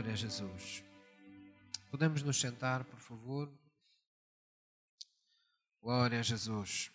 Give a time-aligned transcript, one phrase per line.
[0.00, 0.82] Glória a Jesus.
[1.90, 3.52] Podemos nos sentar, por favor?
[5.82, 6.90] Glória a Jesus.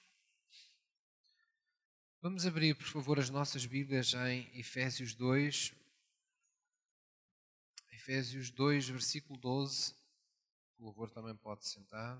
[2.19, 5.75] Vamos abrir, por favor, as nossas Bíblias em Efésios 2.
[7.91, 9.93] Efésios 2, versículo 12.
[10.79, 12.19] O louvor também pode sentar.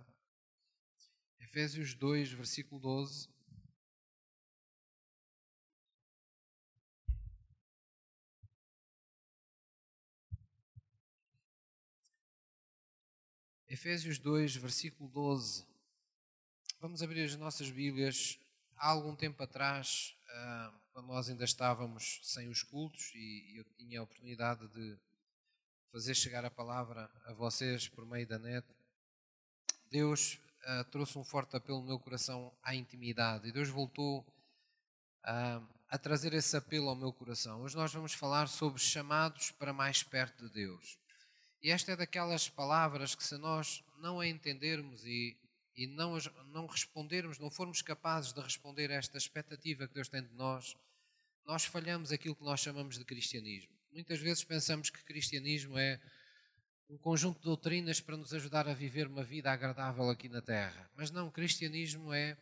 [1.40, 3.28] Efésios 2, versículo 12.
[13.75, 15.68] Efésios 2, versículo 12.
[16.79, 18.39] Vamos abrir as nossas Bíblias.
[18.78, 24.00] Há algum tempo atrás, ah, quando nós ainda estávamos sem os cultos e eu tinha
[24.00, 24.98] a oportunidade de
[25.92, 28.65] fazer chegar a palavra a vocês por meio da net,
[29.92, 35.67] Deus uh, trouxe um forte apelo no meu coração à intimidade e Deus voltou uh,
[35.89, 37.62] a trazer esse apelo ao meu coração.
[37.62, 40.98] Hoje nós vamos falar sobre chamados para mais perto de Deus.
[41.61, 45.36] E esta é daquelas palavras que, se nós não a entendermos e,
[45.75, 46.17] e não,
[46.52, 50.75] não respondermos, não formos capazes de responder a esta expectativa que Deus tem de nós,
[51.45, 53.73] nós falhamos aquilo que nós chamamos de cristianismo.
[53.92, 56.00] Muitas vezes pensamos que cristianismo é
[56.89, 60.90] um conjunto de doutrinas para nos ajudar a viver uma vida agradável aqui na Terra.
[60.95, 62.38] Mas não, cristianismo é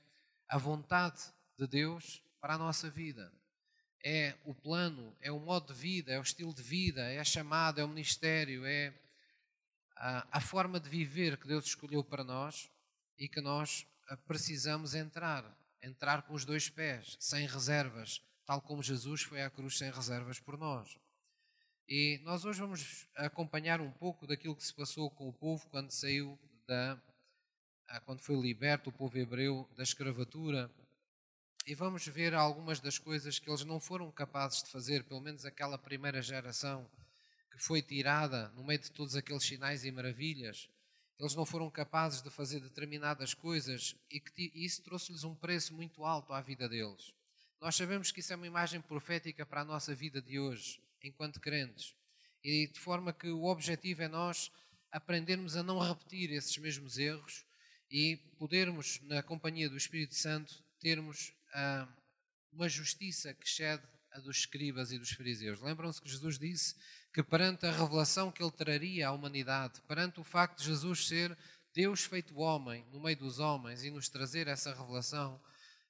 [0.48, 1.22] a vontade
[1.58, 3.32] de Deus para a nossa vida.
[4.04, 7.24] É o plano, é o modo de vida, é o estilo de vida, é a
[7.24, 8.94] chamada, é o ministério, é
[10.32, 12.70] a, forma de viver que Deus escolheu para nós
[13.18, 13.88] e que nós
[14.28, 15.46] precisamos entrar.
[15.82, 20.40] Entrar com os dois pés, sem reservas, tal como Jesus foi à cruz sem reservas
[20.40, 20.98] por nós.
[21.88, 25.92] E nós hoje vamos acompanhar um pouco daquilo que se passou com o povo quando
[25.92, 27.02] saiu da
[27.88, 30.70] ah, quando foi liberto o povo hebreu da escravatura.
[31.66, 35.46] E vamos ver algumas das coisas que eles não foram capazes de fazer, pelo menos
[35.46, 36.90] aquela primeira geração
[37.54, 40.68] que foi tirada no meio de todos aqueles sinais e maravilhas.
[41.20, 46.04] Eles não foram capazes de fazer determinadas coisas e que isso trouxe-lhes um preço muito
[46.04, 47.14] alto à vida deles.
[47.62, 51.40] Nós sabemos que isso é uma imagem profética para a nossa vida de hoje enquanto
[51.40, 51.96] crentes.
[52.44, 54.52] E de forma que o objetivo é nós
[54.92, 57.46] aprendermos a não repetir esses mesmos erros
[57.90, 61.88] e podermos, na companhia do Espírito Santo, termos ah,
[62.52, 63.84] uma justiça que excede
[64.14, 65.60] a dos escribas e dos fariseus.
[65.60, 66.76] Lembram-se que Jesus disse
[67.14, 71.38] que perante a revelação que ele traria à humanidade, perante o facto de Jesus ser
[71.74, 75.40] Deus feito homem no meio dos homens e nos trazer essa revelação,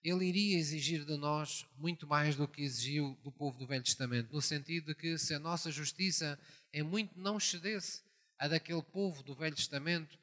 [0.03, 4.33] ele iria exigir de nós muito mais do que exigiu do povo do Velho Testamento,
[4.33, 6.37] no sentido de que se a nossa justiça
[6.71, 8.01] é muito não cedesse
[8.37, 10.17] a daquele povo do Velho Testamento,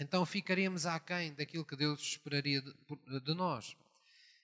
[0.00, 3.76] então ficaríamos aquém daquilo que Deus esperaria de, de nós.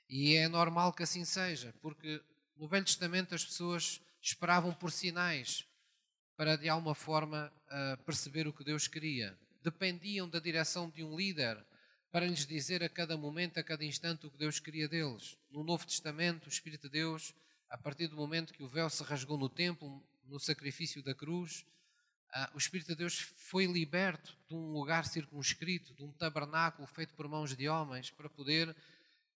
[0.08, 2.20] E é normal que assim seja, porque
[2.56, 5.64] no Velho Testamento as pessoas esperavam por sinais
[6.36, 7.52] para de alguma forma
[8.04, 9.36] perceber o que Deus queria.
[9.62, 11.64] Dependiam da direção de um líder
[12.10, 15.36] para lhes dizer a cada momento, a cada instante, o que Deus queria deles.
[15.50, 17.34] No Novo Testamento, o Espírito de Deus,
[17.68, 21.66] a partir do momento que o véu se rasgou no templo, no sacrifício da cruz,
[22.32, 27.14] ah, o Espírito de Deus foi liberto de um lugar circunscrito, de um tabernáculo feito
[27.14, 28.74] por mãos de homens, para poder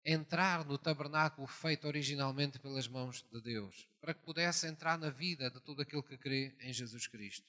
[0.04, 5.50] entrar no tabernáculo feito originalmente pelas mãos de Deus, para que pudesse entrar na vida
[5.50, 7.46] de todo aquele que crê em Jesus Cristo.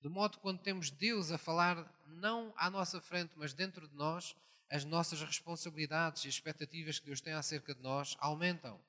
[0.00, 3.94] De modo que quando temos Deus a falar, não à nossa frente, mas dentro de
[3.96, 4.36] nós,
[4.70, 8.80] as nossas responsabilidades e expectativas que Deus tem acerca de nós aumentam.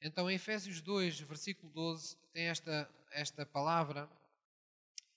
[0.00, 4.08] Então, em Efésios 2, versículo 12, tem esta, esta palavra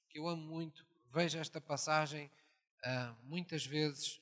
[0.10, 0.86] que eu amo muito.
[1.14, 2.30] Vejo esta passagem
[2.84, 4.20] uh, muitas vezes,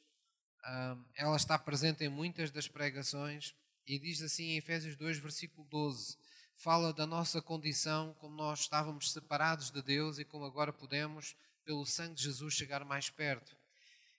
[1.15, 3.55] ela está presente em muitas das pregações,
[3.87, 6.17] e diz assim em Efésios 2, versículo 12:
[6.55, 11.85] fala da nossa condição, como nós estávamos separados de Deus e como agora podemos, pelo
[11.85, 13.55] sangue de Jesus, chegar mais perto.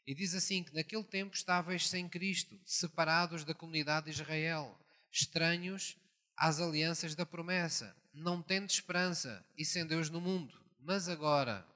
[0.06, 4.76] E diz assim: que naquele tempo estavais sem Cristo, separados da comunidade de Israel,
[5.12, 5.96] estranhos
[6.36, 10.58] às alianças da promessa, não tendo esperança e sem Deus no mundo.
[10.80, 11.66] Mas agora,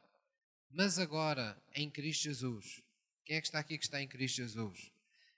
[0.70, 2.83] mas agora, em Cristo Jesus.
[3.24, 4.92] Quem é que está aqui que está em Cristo Jesus?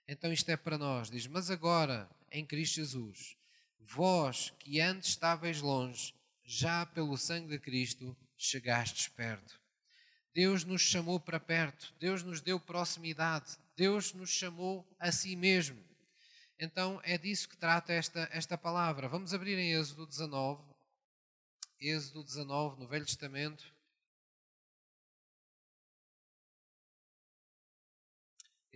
[0.07, 3.37] Então isto é para nós, diz: Mas agora, em Cristo Jesus,
[3.79, 6.13] vós que antes estáveis longe,
[6.43, 9.59] já pelo sangue de Cristo chegastes perto.
[10.33, 15.81] Deus nos chamou para perto, Deus nos deu proximidade, Deus nos chamou a si mesmo.
[16.59, 19.07] Então é disso que trata esta, esta palavra.
[19.07, 20.63] Vamos abrir em Êxodo 19,
[21.79, 23.76] Êxodo 19, no Velho Testamento.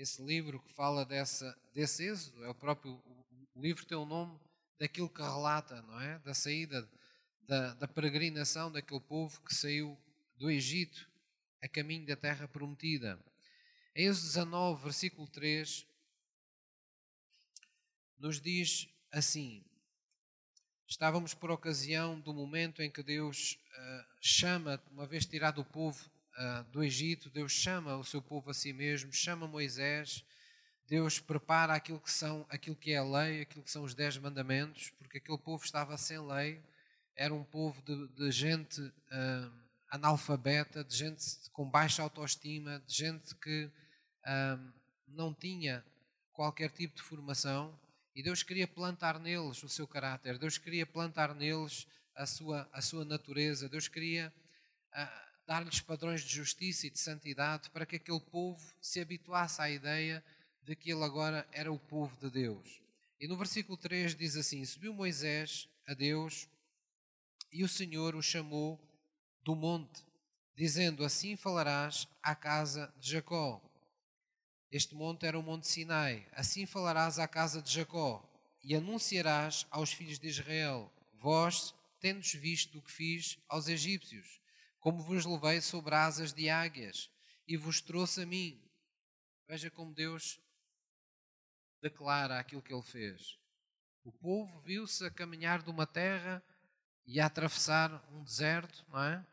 [0.02, 2.94] Esse livro que fala dessa, desse Êxodo, é o próprio
[3.54, 4.36] o livro tem o nome
[4.80, 6.18] daquilo que relata, não é?
[6.18, 6.90] Da saída,
[7.44, 9.96] da, da peregrinação daquele povo que saiu
[10.38, 11.08] do Egito
[11.62, 13.24] a caminho da terra prometida.
[13.96, 15.86] Em Êxodo 19, versículo 3,
[18.18, 19.64] nos diz assim:
[20.88, 26.10] Estávamos por ocasião do momento em que Deus uh, chama, uma vez tirado o povo
[26.72, 30.24] do Egito, Deus chama o seu povo a si mesmo, chama Moisés,
[30.88, 34.18] Deus prepara aquilo que são, aquilo que é a lei, aquilo que são os dez
[34.18, 36.62] mandamentos, porque aquele povo estava sem lei,
[37.16, 39.52] era um povo de, de gente uh,
[39.90, 43.70] analfabeta, de gente com baixa autoestima, de gente que
[45.08, 45.84] não tinha
[46.32, 47.78] qualquer tipo de formação
[48.16, 52.82] e Deus queria plantar neles o seu caráter, Deus queria plantar neles a sua, a
[52.82, 54.32] sua natureza, Deus queria
[54.94, 59.70] uh, dar-lhes padrões de justiça e de santidade para que aquele povo se habituasse à
[59.70, 60.24] ideia
[60.64, 62.82] de que ele agora era o povo de Deus.
[63.20, 66.48] E no versículo 3 diz assim: Subiu Moisés a Deus
[67.52, 68.80] e o Senhor o chamou
[69.44, 70.04] do monte,
[70.56, 73.62] dizendo: Assim falarás à casa de Jacó
[74.72, 76.26] este monte era o Monte Sinai.
[76.32, 78.26] Assim falarás à casa de Jacó
[78.64, 80.90] e anunciarás aos filhos de Israel:
[81.20, 84.41] Vós tendes visto o que fiz aos egípcios,
[84.82, 87.10] como vos levei sobre asas de águias
[87.48, 88.62] e vos trouxe a mim.
[89.48, 90.42] Veja como Deus
[91.82, 93.40] declara aquilo que ele fez.
[94.04, 96.44] O povo viu-se a caminhar de uma terra
[97.06, 99.26] e a atravessar um deserto, não é?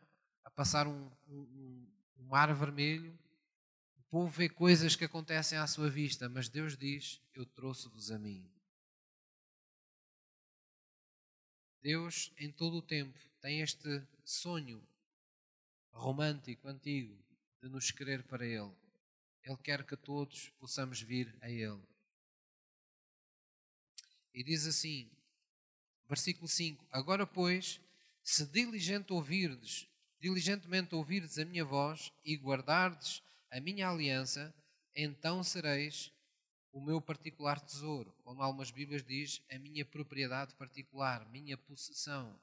[0.45, 3.19] a passar um, um, um mar vermelho
[4.09, 8.49] povo vê coisas que acontecem à sua vista, mas Deus diz: Eu trouxe-vos a mim.
[11.81, 14.85] Deus, em todo o tempo, tem este sonho
[15.99, 17.17] romântico, antigo,
[17.61, 18.73] de nos querer para Ele.
[19.43, 21.81] Ele quer que todos possamos vir a Ele.
[24.33, 25.09] E diz assim,
[26.07, 27.81] versículo 5: Agora, pois,
[28.23, 29.87] se diligente ouvirdes,
[30.19, 34.53] diligentemente ouvirdes a minha voz e guardardes a minha aliança,
[34.95, 36.11] então sereis
[36.71, 38.13] o meu particular tesouro.
[38.23, 42.39] Como algumas Bíblias diz, a minha propriedade particular, minha possessão.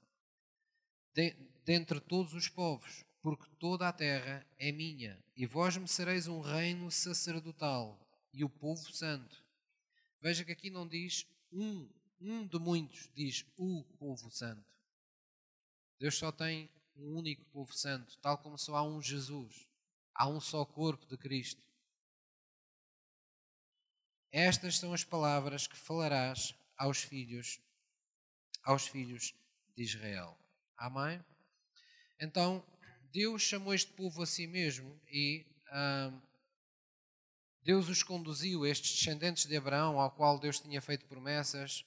[1.14, 1.30] De,
[1.64, 6.40] dentre todos os povos, porque toda a terra é minha, e vós me sereis um
[6.40, 8.00] reino sacerdotal
[8.32, 9.44] e o povo santo.
[10.20, 11.90] Veja que aqui não diz um,
[12.20, 14.64] um de muitos, diz o povo santo.
[15.98, 19.66] Deus só tem um único povo santo, tal como só há um Jesus.
[20.14, 21.66] Há um só corpo de Cristo.
[24.30, 27.60] Estas são as palavras que falarás aos filhos,
[28.62, 29.34] aos filhos
[29.74, 30.38] de Israel.
[30.76, 31.20] Amém?
[32.20, 32.64] Então,
[33.12, 35.44] Deus chamou este povo a si mesmo e
[37.62, 41.84] Deus os conduziu, estes descendentes de Abraão, ao qual Deus tinha feito promessas,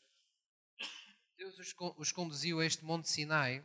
[1.38, 3.64] Deus os, os conduziu a este Monte Sinai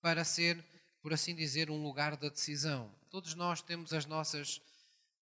[0.00, 0.64] para ser,
[1.00, 2.94] por assim dizer, um lugar da decisão.
[3.10, 4.60] Todos nós temos as nossas,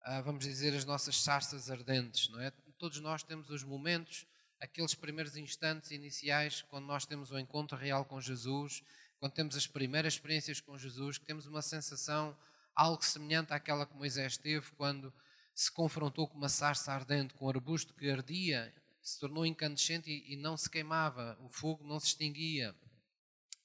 [0.04, 2.52] ah, vamos dizer, as nossas sarças ardentes, não é?
[2.78, 4.26] Todos nós temos os momentos,
[4.62, 8.82] aqueles primeiros instantes iniciais, quando nós temos o encontro real com Jesus,
[9.20, 12.38] quando temos as primeiras experiências com Jesus, que temos uma sensação
[12.76, 15.14] algo semelhante àquela que Moisés teve quando
[15.54, 20.36] se confrontou com uma sarça ardente, com um arbusto que ardia, se tornou incandescente e
[20.36, 22.76] não se queimava, o fogo não se extinguia,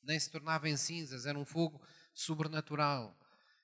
[0.02, 1.82] nem se tornava em cinzas, era um fogo
[2.14, 3.16] sobrenatural.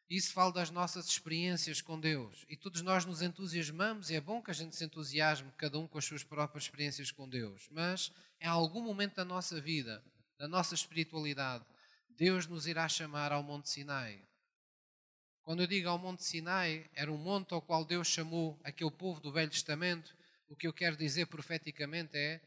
[0.08, 2.44] Isso fala das nossas experiências com Deus.
[2.48, 5.86] E todos nós nos entusiasmamos, e é bom que a gente se entusiasme, cada um
[5.86, 7.68] com as suas próprias experiências com Deus.
[7.70, 10.02] Mas em algum momento da nossa vida,
[10.38, 11.64] da nossa espiritualidade,
[12.16, 14.22] Deus nos irá chamar ao Monte Sinai.
[15.42, 19.20] Quando eu digo ao Monte Sinai, era um monte ao qual Deus chamou aquele povo
[19.20, 20.16] do Velho Testamento.
[20.48, 22.40] O que eu quero dizer profeticamente é: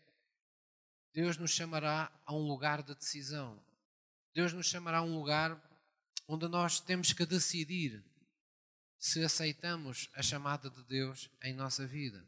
[1.13, 3.61] Deus nos chamará a um lugar de decisão.
[4.33, 5.57] Deus nos chamará a um lugar
[6.27, 8.03] onde nós temos que decidir
[8.97, 12.25] se aceitamos a chamada de Deus em nossa vida.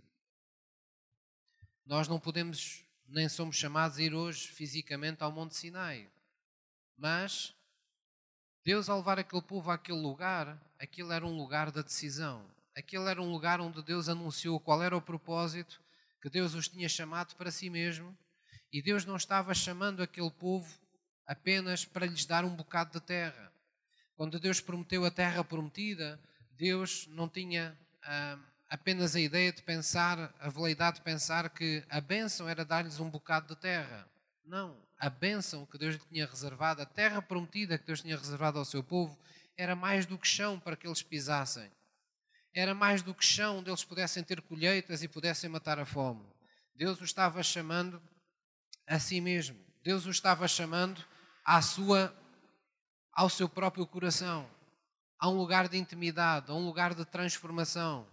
[1.86, 6.10] Nós não podemos, nem somos chamados a ir hoje fisicamente ao Monte Sinai,
[7.02, 7.56] mas
[8.64, 12.46] Deus, ao levar aquele povo àquele lugar, aquilo era um lugar da decisão.
[12.78, 15.82] Aquele era um lugar onde Deus anunciou qual era o propósito
[16.22, 18.16] que Deus os tinha chamado para si mesmo,
[18.72, 20.72] e Deus não estava chamando aquele povo
[21.26, 23.52] apenas para lhes dar um bocado de terra.
[24.16, 26.20] Quando Deus prometeu a terra prometida,
[26.52, 28.38] Deus não tinha ah,
[28.70, 33.10] apenas a ideia de pensar, a veleidade de pensar que a bênção era dar-lhes um
[33.10, 34.08] bocado de terra.
[34.46, 34.91] Não.
[35.02, 38.66] A bênção que Deus lhe tinha reservado, a terra prometida que Deus tinha reservado ao
[38.66, 39.18] seu povo,
[39.58, 41.72] era mais do que chão para que eles pisassem.
[42.54, 46.24] Era mais do que chão onde eles pudessem ter colheitas e pudessem matar a fome.
[46.76, 48.00] Deus o estava chamando
[48.86, 49.58] a si mesmo.
[49.82, 51.04] Deus o estava chamando
[51.44, 52.16] à sua
[53.12, 54.48] ao seu próprio coração.
[55.18, 58.08] a um lugar de intimidade, a um lugar de transformação.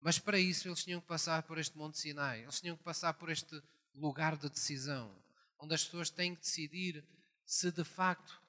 [0.00, 3.14] Mas para isso eles tinham que passar por este Monte Sinai, eles tinham que passar
[3.14, 3.60] por este
[3.92, 5.10] lugar de decisão,
[5.58, 7.04] onde as pessoas têm que decidir
[7.44, 8.40] se de facto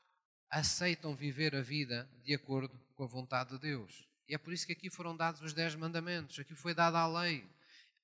[0.49, 4.07] aceitam viver a vida de acordo com a vontade de Deus.
[4.27, 7.07] E é por isso que aqui foram dados os dez mandamentos, aqui foi dada a
[7.07, 7.47] lei.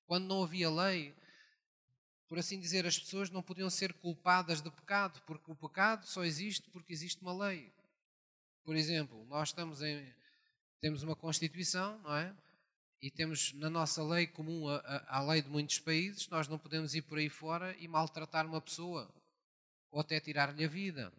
[0.06, 1.14] Quando não havia lei,
[2.28, 6.24] por assim dizer, as pessoas não podiam ser culpadas de pecado, porque o pecado só
[6.24, 7.72] existe porque existe uma lei.
[8.64, 10.14] Por exemplo, nós estamos em,
[10.80, 12.34] temos uma Constituição, não é?
[13.04, 17.02] E temos na nossa lei comum a lei de muitos países, nós não podemos ir
[17.02, 19.14] por aí fora e maltratar uma pessoa
[19.90, 21.12] ou até tirar-lhe a vida.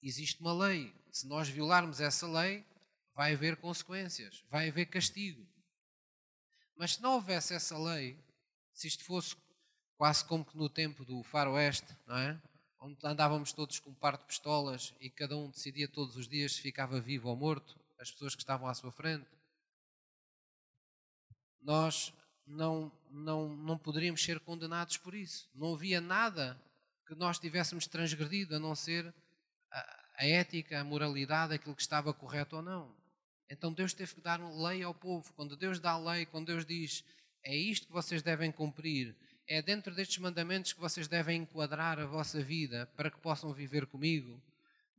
[0.00, 0.94] Existe uma lei.
[1.10, 2.64] Se nós violarmos essa lei,
[3.12, 5.44] vai haver consequências, vai haver castigo.
[6.76, 8.16] Mas se não houvesse essa lei,
[8.72, 9.34] se isto fosse
[9.96, 12.40] quase como que no tempo do faroeste, não é?
[12.78, 16.52] Onde andávamos todos com um par de pistolas e cada um decidia todos os dias
[16.52, 19.26] se ficava vivo ou morto, as pessoas que estavam à sua frente.
[21.66, 22.14] Nós
[22.46, 25.50] não, não, não poderíamos ser condenados por isso.
[25.52, 26.56] Não havia nada
[27.04, 29.12] que nós tivéssemos transgredido a não ser
[29.72, 32.94] a, a ética, a moralidade, aquilo que estava correto ou não.
[33.50, 35.32] Então Deus teve que dar lei ao povo.
[35.34, 37.04] Quando Deus dá lei, quando Deus diz
[37.42, 39.16] é isto que vocês devem cumprir,
[39.48, 43.86] é dentro destes mandamentos que vocês devem enquadrar a vossa vida para que possam viver
[43.86, 44.40] comigo,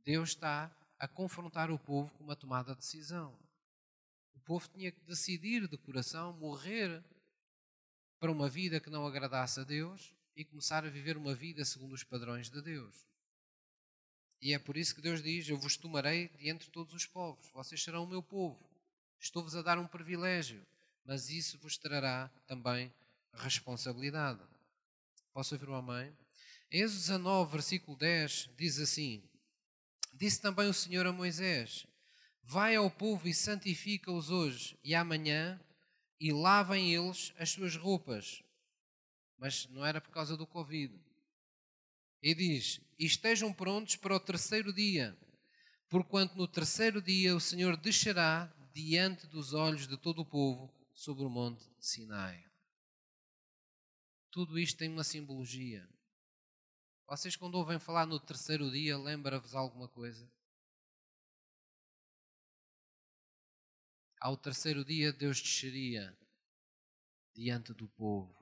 [0.04, 3.34] Deus está a confrontar o povo com uma tomada de decisão.
[4.48, 7.04] O povo tinha que decidir de coração morrer
[8.18, 11.92] para uma vida que não agradasse a Deus e começar a viver uma vida segundo
[11.92, 13.06] os padrões de Deus.
[14.40, 17.46] E é por isso que Deus diz: Eu vos tomarei de entre todos os povos,
[17.52, 18.58] vocês serão o meu povo.
[19.20, 20.66] Estou-vos a dar um privilégio,
[21.04, 22.90] mas isso vos trará também
[23.34, 24.40] responsabilidade.
[25.34, 26.10] Posso ouvir uma mãe?
[26.70, 29.22] Êxodo 19, versículo 10 diz assim:
[30.14, 31.86] Disse também o Senhor a Moisés:
[32.50, 35.60] Vai ao povo e santifica-os hoje e amanhã,
[36.18, 38.42] e lavem eles as suas roupas.
[39.36, 40.98] Mas não era por causa do Covid.
[42.22, 45.14] E diz: estejam prontos para o terceiro dia,
[45.90, 51.24] porquanto no terceiro dia o Senhor descerá diante dos olhos de todo o povo sobre
[51.24, 52.42] o monte Sinai.
[54.30, 55.86] Tudo isto tem uma simbologia.
[57.06, 60.26] Vocês, quando ouvem falar no terceiro dia, lembra-vos alguma coisa?
[64.20, 66.16] Ao terceiro dia, Deus desceria
[67.34, 68.34] diante do povo.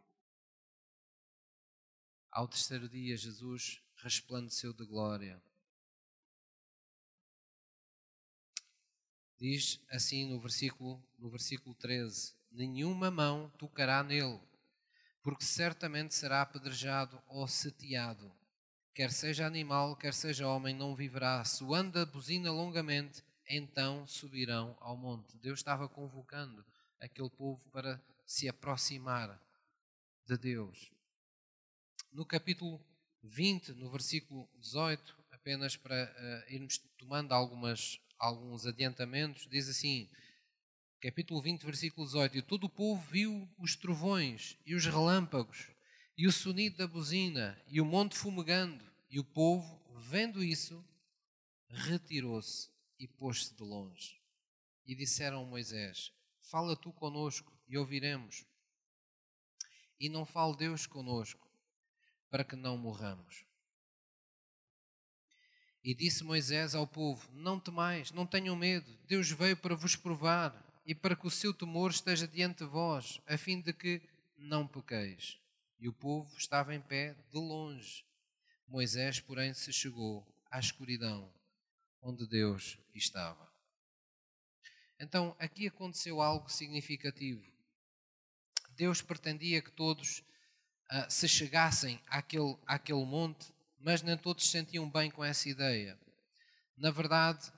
[2.30, 5.42] Ao terceiro dia, Jesus resplandeceu de glória.
[9.38, 14.40] Diz assim no versículo, no versículo 13: Nenhuma mão tocará nele,
[15.22, 18.34] porque certamente será apedrejado ou sitiado.
[18.94, 21.44] Quer seja animal, quer seja homem, não viverá.
[21.44, 25.36] Soando a buzina longamente, então subirão ao monte.
[25.38, 26.64] Deus estava convocando
[27.00, 29.40] aquele povo para se aproximar
[30.26, 30.96] de Deus
[32.16, 32.82] no capítulo
[33.22, 40.08] 20, no versículo 18, apenas para uh, irmos tomando algumas, alguns adiantamentos, diz assim,
[40.98, 45.68] capítulo 20, versículo 18: E todo o povo viu os trovões e os relâmpagos,
[46.16, 50.82] e o sonido da buzina, e o monte fumegando, e o povo, vendo isso,
[51.68, 54.20] retirou-se e pôs-se de longe.
[54.86, 58.44] E disseram a Moisés: Fala tu conosco e ouviremos.
[59.98, 61.48] E não fale Deus conosco
[62.30, 63.44] para que não morramos.
[65.82, 70.64] E disse Moisés ao povo: Não temais, não tenham medo, Deus veio para vos provar
[70.84, 74.00] e para que o seu temor esteja diante de vós, a fim de que
[74.36, 75.38] não pequeis.
[75.78, 78.04] E o povo estava em pé de longe.
[78.68, 81.32] Moisés, porém, se chegou à escuridão
[82.06, 83.50] onde Deus estava.
[85.00, 87.44] Então, aqui aconteceu algo significativo.
[88.76, 90.20] Deus pretendia que todos
[90.92, 95.98] uh, se chegassem àquele, àquele monte, mas nem todos se sentiam bem com essa ideia.
[96.76, 97.48] Na verdade,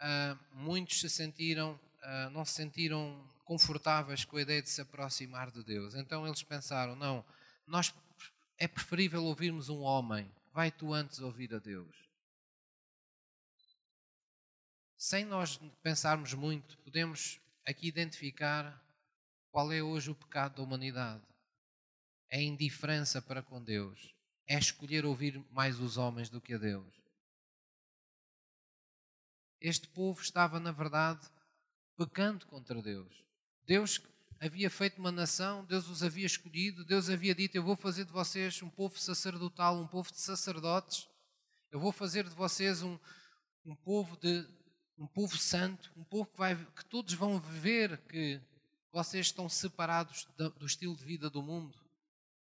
[0.00, 5.52] uh, muitos se sentiram, uh, não se sentiram confortáveis com a ideia de se aproximar
[5.52, 5.94] de Deus.
[5.94, 7.24] Então eles pensaram: não,
[7.66, 7.94] nós
[8.58, 12.03] é preferível ouvirmos um homem, vai tu antes ouvir a Deus.
[15.06, 18.82] Sem nós pensarmos muito, podemos aqui identificar
[19.50, 21.22] qual é hoje o pecado da humanidade
[22.30, 24.14] é indiferença para com Deus,
[24.48, 26.90] é escolher ouvir mais os homens do que a Deus.
[29.60, 31.20] Este povo estava, na verdade,
[31.98, 33.26] pecando contra Deus.
[33.66, 34.00] Deus
[34.40, 38.12] havia feito uma nação, Deus os havia escolhido, Deus havia dito: Eu vou fazer de
[38.12, 41.06] vocês um povo sacerdotal, um povo de sacerdotes,
[41.70, 42.98] eu vou fazer de vocês um,
[43.66, 44.63] um povo de
[44.96, 48.40] um povo santo, um povo que, vai, que todos vão ver que
[48.92, 51.76] vocês estão separados do, estilo de vida do mundo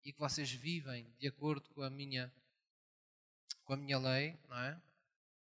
[0.04, 2.32] e que vocês vivem de acordo com a minha
[3.64, 4.82] com a minha lei, não é?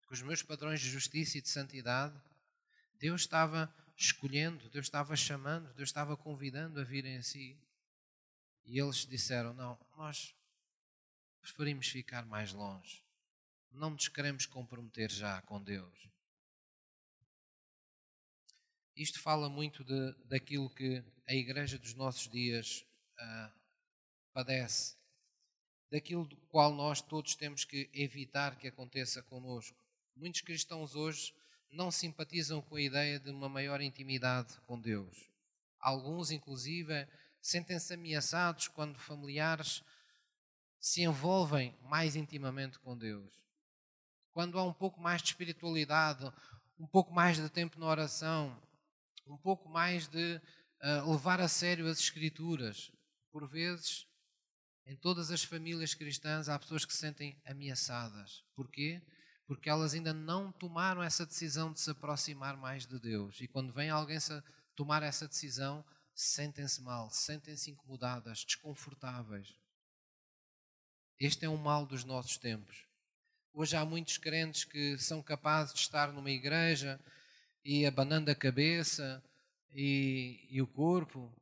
[0.06, 2.18] Com os meus padrões de justiça e de santidade.
[2.98, 7.58] Deus estava escolhendo, Deus estava chamando, Deus estava convidando a virem a si.
[8.64, 10.34] E eles disseram: Não, nós
[11.42, 13.04] preferimos ficar mais longe.
[13.70, 16.15] Não nos queremos comprometer já com Deus.
[18.96, 22.82] Isto fala muito de, daquilo que a igreja dos nossos dias
[23.20, 23.52] uh,
[24.32, 24.96] padece,
[25.90, 29.76] daquilo do qual nós todos temos que evitar que aconteça conosco.
[30.16, 31.34] Muitos cristãos hoje
[31.70, 35.28] não simpatizam com a ideia de uma maior intimidade com Deus.
[35.78, 37.06] Alguns, inclusive,
[37.38, 39.84] sentem-se ameaçados quando familiares
[40.80, 43.30] se envolvem mais intimamente com Deus.
[44.32, 46.32] Quando há um pouco mais de espiritualidade,
[46.78, 48.56] um pouco mais de tempo na oração,
[49.26, 50.40] um pouco mais de
[50.82, 52.92] uh, levar a sério as Escrituras.
[53.30, 54.06] Por vezes,
[54.86, 58.44] em todas as famílias cristãs, há pessoas que se sentem ameaçadas.
[58.54, 59.02] Porquê?
[59.46, 63.40] Porque elas ainda não tomaram essa decisão de se aproximar mais de Deus.
[63.40, 64.18] E quando vem alguém
[64.74, 69.54] tomar essa decisão, sentem-se mal, sentem-se incomodadas, desconfortáveis.
[71.18, 72.86] Este é um mal dos nossos tempos.
[73.52, 77.00] Hoje há muitos crentes que são capazes de estar numa igreja
[77.66, 79.20] e abanando a cabeça
[79.74, 81.34] e, e o corpo,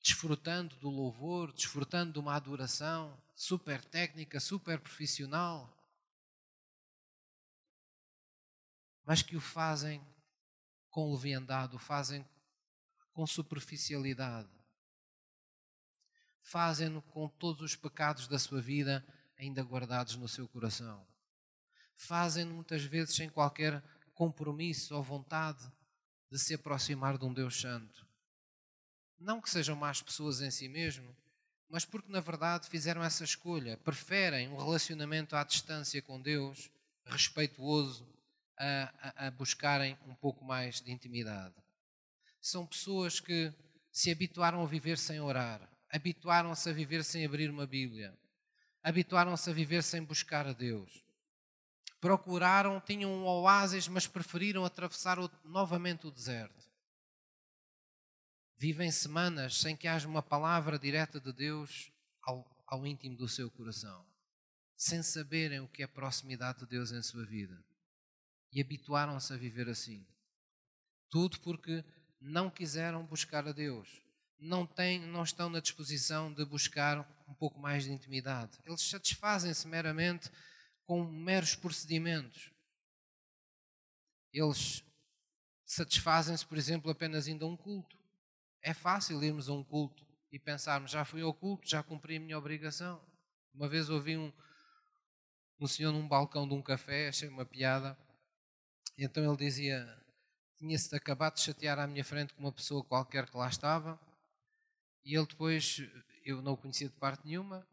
[0.00, 5.70] desfrutando do louvor, desfrutando de uma adoração super técnica, super profissional,
[9.04, 10.02] mas que o fazem
[10.88, 12.26] com leviandade, o fazem
[13.12, 14.48] com superficialidade,
[16.40, 19.06] fazem-no com todos os pecados da sua vida
[19.38, 21.06] ainda guardados no seu coração.
[21.94, 23.82] Fazem-no muitas vezes sem qualquer
[24.18, 25.64] compromisso ou vontade
[26.28, 28.04] de se aproximar de um Deus Santo.
[29.16, 31.16] Não que sejam más pessoas em si mesmo,
[31.68, 33.76] mas porque na verdade fizeram essa escolha.
[33.76, 36.68] Preferem um relacionamento à distância com Deus,
[37.06, 38.04] respeituoso,
[38.58, 41.54] a, a, a buscarem um pouco mais de intimidade.
[42.40, 43.52] São pessoas que
[43.92, 48.18] se habituaram a viver sem orar, habituaram-se a viver sem abrir uma Bíblia,
[48.82, 51.07] habituaram-se a viver sem buscar a Deus
[52.00, 56.68] procuraram, tinham um oásis, mas preferiram atravessar o, novamente o deserto.
[58.56, 63.50] Vivem semanas sem que haja uma palavra direta de Deus ao, ao íntimo do seu
[63.50, 64.04] coração,
[64.76, 67.62] sem saberem o que é a proximidade de Deus em sua vida.
[68.52, 70.06] E habituaram-se a viver assim.
[71.10, 71.84] Tudo porque
[72.20, 74.02] não quiseram buscar a Deus.
[74.40, 78.58] Não, têm, não estão na disposição de buscar um pouco mais de intimidade.
[78.64, 80.30] Eles satisfazem-se meramente
[80.88, 82.50] com meros procedimentos.
[84.32, 84.82] Eles
[85.66, 87.94] satisfazem-se, por exemplo, apenas indo a um culto.
[88.62, 92.20] É fácil irmos a um culto e pensarmos, já fui ao culto, já cumpri a
[92.20, 93.04] minha obrigação.
[93.52, 94.32] Uma vez ouvi um,
[95.60, 97.94] um senhor num balcão de um café, achei uma piada,
[98.96, 99.86] e então ele dizia,
[100.56, 104.00] tinha-se acabado de chatear à minha frente com uma pessoa qualquer que lá estava,
[105.04, 105.82] e ele depois,
[106.24, 107.66] eu não o conhecia de parte nenhuma,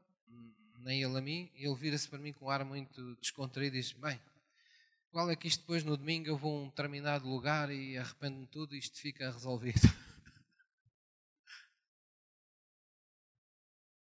[0.85, 3.91] nem ele a mim, ele vira-se para mim com um ar muito descontraído e diz:
[3.93, 4.21] Bem,
[5.09, 8.45] qual é que isto depois no domingo eu vou a um determinado lugar e arrependo-me
[8.45, 9.81] tudo e isto fica resolvido?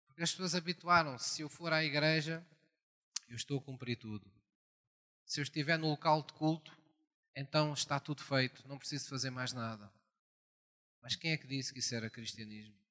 [0.05, 2.45] Porque as pessoas habituaram-se: se eu for à igreja,
[3.27, 4.31] eu estou a cumprir tudo.
[5.25, 6.77] Se eu estiver no local de culto,
[7.35, 9.91] então está tudo feito, não preciso fazer mais nada.
[11.01, 12.84] Mas quem é que disse que isso era cristianismo?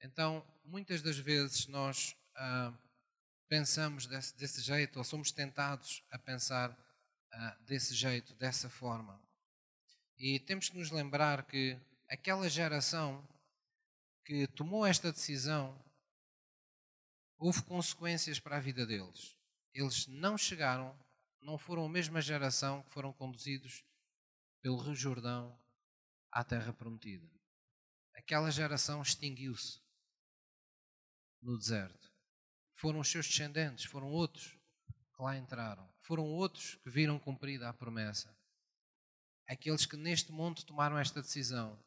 [0.00, 2.72] Então, muitas das vezes nós ah,
[3.48, 6.76] pensamos desse, desse, jeito, ou somos tentados a pensar
[7.32, 9.20] ah, desse jeito, dessa forma.
[10.16, 13.26] E temos que nos lembrar que aquela geração
[14.28, 15.82] que tomou esta decisão,
[17.38, 19.34] houve consequências para a vida deles.
[19.72, 20.94] Eles não chegaram,
[21.40, 23.82] não foram a mesma geração que foram conduzidos
[24.60, 25.58] pelo Rio Jordão
[26.30, 27.26] à Terra Prometida.
[28.12, 29.80] Aquela geração extinguiu-se
[31.42, 32.12] no deserto.
[32.74, 34.56] Foram os seus descendentes, foram outros
[35.14, 35.88] que lá entraram.
[36.00, 38.34] Foram outros que viram cumprida a promessa.
[39.48, 41.78] Aqueles que neste mundo tomaram esta decisão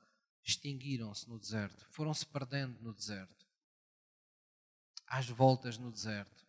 [0.43, 3.45] extinguiram-se no deserto, foram-se perdendo no deserto,
[5.05, 6.43] às voltas no deserto.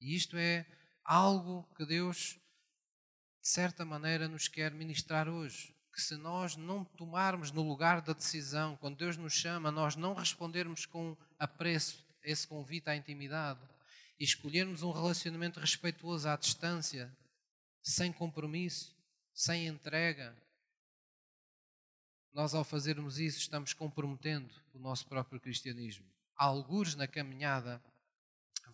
[0.00, 0.66] E isto é
[1.04, 2.38] algo que Deus,
[3.42, 8.12] de certa maneira, nos quer ministrar hoje que se nós não tomarmos no lugar da
[8.12, 13.60] decisão, quando Deus nos chama, nós não respondermos com apreço esse convite à intimidade,
[14.18, 17.10] e escolhermos um relacionamento respeituoso à distância,
[17.82, 18.94] sem compromisso,
[19.32, 20.36] sem entrega,
[22.32, 26.06] nós ao fazermos isso estamos comprometendo o nosso próprio cristianismo.
[26.36, 27.82] Algures na caminhada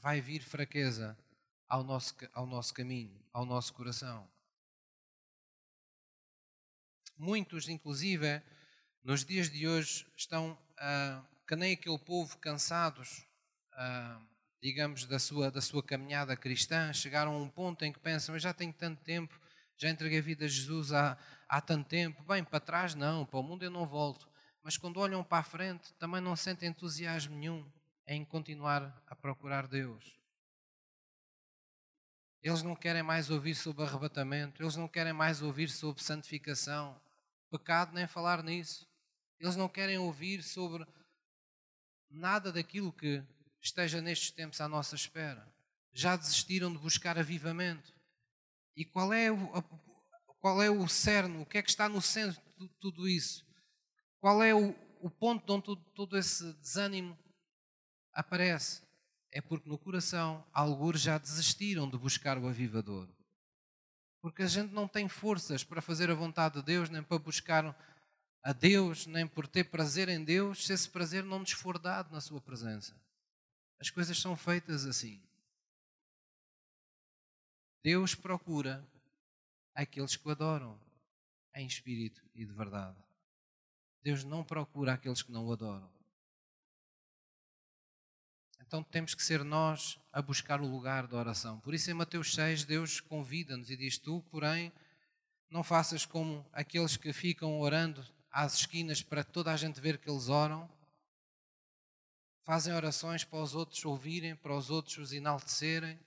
[0.01, 1.17] vai vir fraqueza
[1.69, 4.29] ao nosso, ao nosso caminho, ao nosso coração.
[7.17, 8.43] Muitos, inclusive,
[9.03, 13.25] nos dias de hoje, estão, ah, que nem aquele povo, cansados,
[13.73, 14.21] ah,
[14.61, 18.39] digamos, da sua, da sua caminhada cristã, chegaram a um ponto em que pensam: Eu
[18.39, 19.39] já tenho tanto tempo,
[19.77, 21.17] já entreguei a vida a Jesus há,
[21.49, 22.23] há tanto tempo.
[22.25, 24.29] Bem, para trás não, para o mundo eu não volto.
[24.63, 27.71] Mas quando olham para a frente, também não sentem entusiasmo nenhum
[28.09, 30.19] em continuar a procurar Deus.
[32.43, 37.01] Eles não querem mais ouvir sobre arrebatamento, eles não querem mais ouvir sobre santificação,
[37.51, 38.89] pecado, nem falar nisso.
[39.39, 40.87] Eles não querem ouvir sobre
[42.11, 43.23] nada daquilo que
[43.61, 45.47] esteja nestes tempos à nossa espera.
[45.93, 47.93] Já desistiram de buscar avivamento.
[48.77, 49.63] E qual é o,
[50.41, 53.45] qual é o cerne, o que é que está no centro de tudo isso?
[54.21, 57.19] Qual é o, o ponto onde todo, todo esse desânimo
[58.13, 58.83] aparece?
[59.33, 63.09] É porque no coração, alguns já desistiram de buscar o avivador.
[64.21, 67.77] Porque a gente não tem forças para fazer a vontade de Deus, nem para buscar
[68.47, 72.13] a Deus, nem por ter prazer em Deus, se esse prazer não nos for dado
[72.13, 72.95] na Sua presença.
[73.81, 75.21] As coisas são feitas assim.
[77.83, 78.87] Deus procura
[79.75, 80.81] aqueles que o adoram
[81.57, 82.97] em espírito e de verdade.
[84.01, 85.91] Deus não procura aqueles que não o adoram.
[88.61, 91.59] Então temos que ser nós a buscar o lugar da oração.
[91.59, 94.73] Por isso, em Mateus 6, Deus convida-nos e diz: Tu, porém,
[95.51, 100.11] não faças como aqueles que ficam orando às esquinas para toda a gente ver que
[100.11, 100.69] eles oram.
[102.45, 105.99] Fazem orações para os outros ouvirem, para os outros os enaltecerem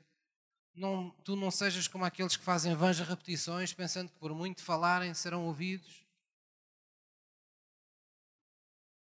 [0.79, 5.13] não, tu não sejas como aqueles que fazem vãs repetições, pensando que por muito falarem
[5.13, 6.05] serão ouvidos.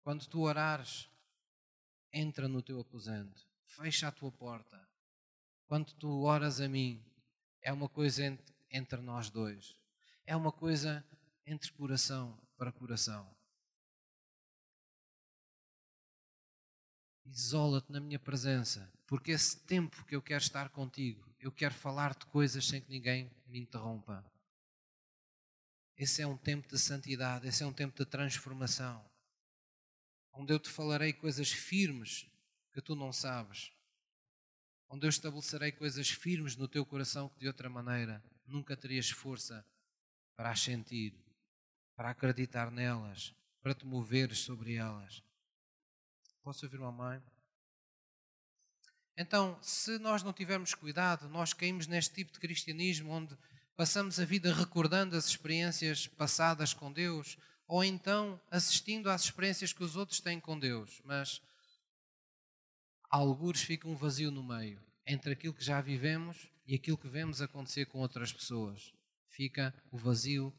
[0.01, 1.09] Quando tu orares,
[2.13, 4.81] entra no teu aposento, fecha a tua porta.
[5.65, 7.03] Quando tu oras a mim,
[7.61, 9.75] é uma coisa entre, entre nós dois,
[10.25, 11.05] é uma coisa
[11.45, 13.29] entre coração para coração.
[17.25, 22.13] Isola-te na minha presença, porque esse tempo que eu quero estar contigo eu quero falar
[22.15, 24.25] de coisas sem que ninguém me interrompa.
[25.95, 29.03] Esse é um tempo de santidade, esse é um tempo de transformação,
[30.31, 32.27] onde eu te falarei coisas firmes
[32.71, 33.71] que tu não sabes,
[34.89, 39.65] onde eu estabelecerei coisas firmes no teu coração que de outra maneira nunca terias força
[40.35, 41.13] para as sentir,
[41.97, 45.23] para acreditar nelas, para te moveres sobre elas.
[46.43, 47.21] Posso ouvir uma mãe?
[49.17, 53.35] Então, se nós não tivermos cuidado, nós caímos neste tipo de cristianismo onde
[53.75, 57.35] passamos a vida recordando as experiências passadas com Deus
[57.67, 61.41] ou então assistindo às experiências que os outros têm com Deus, mas
[63.09, 67.41] alguns fica um vazio no meio entre aquilo que já vivemos e aquilo que vemos
[67.41, 68.93] acontecer com outras pessoas.
[69.29, 70.53] Fica o vazio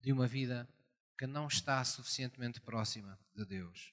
[0.00, 0.68] de uma vida
[1.16, 3.92] que não está suficientemente próxima de Deus.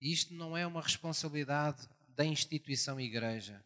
[0.00, 3.64] Isto não é uma responsabilidade da instituição igreja.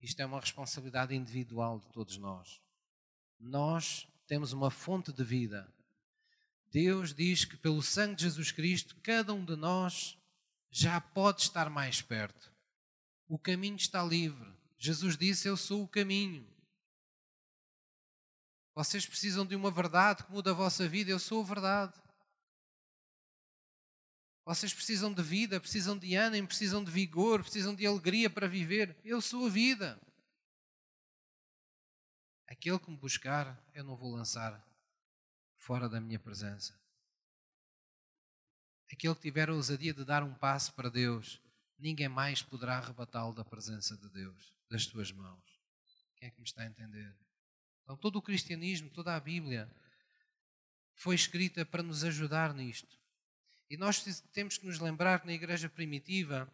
[0.00, 2.60] Isto é uma responsabilidade individual de todos nós.
[3.38, 5.72] Nós temos uma fonte de vida.
[6.70, 10.18] Deus diz que pelo sangue de Jesus Cristo, cada um de nós
[10.70, 12.52] já pode estar mais perto.
[13.26, 14.52] O caminho está livre.
[14.78, 16.46] Jesus disse: Eu sou o caminho.
[18.78, 21.10] Vocês precisam de uma verdade que muda a vossa vida.
[21.10, 22.00] Eu sou a verdade.
[24.44, 28.96] Vocês precisam de vida, precisam de ânimo, precisam de vigor, precisam de alegria para viver.
[29.04, 30.00] Eu sou a vida.
[32.46, 34.64] Aquele que me buscar, eu não vou lançar
[35.56, 36.80] fora da minha presença.
[38.92, 41.42] Aquele que tiver a ousadia de dar um passo para Deus,
[41.76, 45.42] ninguém mais poderá arrebatá-lo da presença de Deus, das tuas mãos.
[46.14, 47.27] Quem é que me está a entender?
[47.88, 49.66] Então, todo o cristianismo, toda a Bíblia,
[50.94, 52.98] foi escrita para nos ajudar nisto.
[53.70, 56.46] E nós temos que nos lembrar que na igreja primitiva,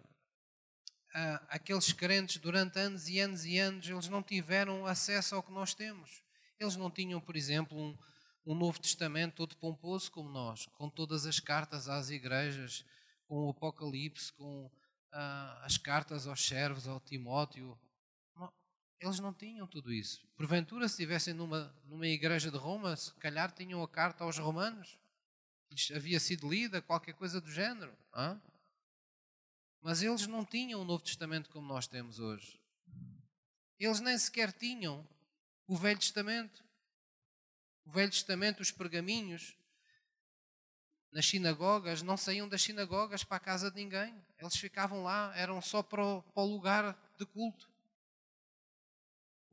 [1.49, 5.75] aqueles crentes durante anos e anos e anos, eles não tiveram acesso ao que nós
[5.75, 6.23] temos.
[6.57, 7.99] Eles não tinham, por exemplo, um,
[8.47, 12.85] um Novo Testamento todo pomposo como nós, com todas as cartas às igrejas,
[13.27, 14.70] com o Apocalipse, com uh,
[15.62, 17.77] as cartas aos servos, ao Timóteo.
[19.05, 20.27] Eles não tinham tudo isso.
[20.35, 24.99] Porventura, se estivessem numa, numa igreja de Roma, se calhar tinham a carta aos romanos
[25.71, 27.93] lhes havia sido lida, qualquer coisa do género.
[28.17, 28.40] Hein?
[29.83, 32.59] Mas eles não tinham o Novo Testamento como nós temos hoje.
[33.79, 35.07] Eles nem sequer tinham
[35.67, 36.64] o Velho Testamento.
[37.85, 39.55] O Velho Testamento, os pergaminhos,
[41.12, 44.14] nas sinagogas, não saíam das sinagogas para a casa de ninguém.
[44.38, 47.74] Eles ficavam lá, eram só para o, para o lugar de culto.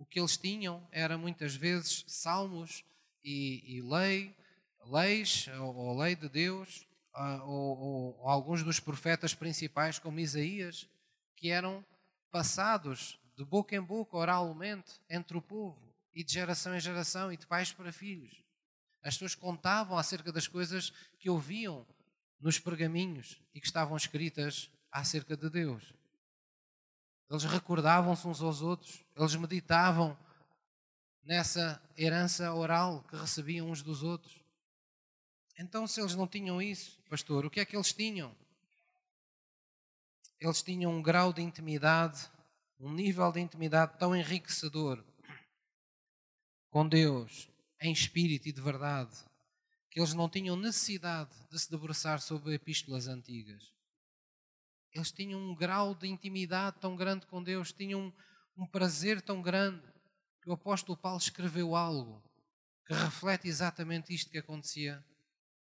[0.01, 2.83] O que eles tinham era muitas vezes salmos
[3.23, 4.35] e, e lei,
[4.87, 10.89] leis, ou, ou lei de Deus, ou, ou, ou alguns dos profetas principais, como Isaías,
[11.35, 11.85] que eram
[12.31, 15.79] passados de boca em boca, oralmente, entre o povo,
[16.15, 18.43] e de geração em geração, e de pais para filhos.
[19.03, 21.85] As pessoas contavam acerca das coisas que ouviam
[22.39, 25.93] nos pergaminhos e que estavam escritas acerca de Deus.
[27.31, 30.17] Eles recordavam-se uns aos outros, eles meditavam
[31.23, 34.43] nessa herança oral que recebiam uns dos outros.
[35.57, 38.35] Então, se eles não tinham isso, pastor, o que é que eles tinham?
[40.41, 42.29] Eles tinham um grau de intimidade,
[42.77, 45.01] um nível de intimidade tão enriquecedor
[46.69, 47.47] com Deus,
[47.79, 49.15] em espírito e de verdade,
[49.89, 53.71] que eles não tinham necessidade de se debruçar sobre epístolas antigas.
[54.93, 58.07] Eles tinham um grau de intimidade tão grande com Deus, tinham
[58.57, 59.81] um, um prazer tão grande,
[60.41, 62.21] que o apóstolo Paulo escreveu algo
[62.85, 65.03] que reflete exatamente isto que acontecia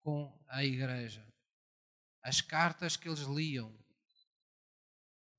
[0.01, 1.25] com a igreja.
[2.21, 3.71] As cartas que eles liam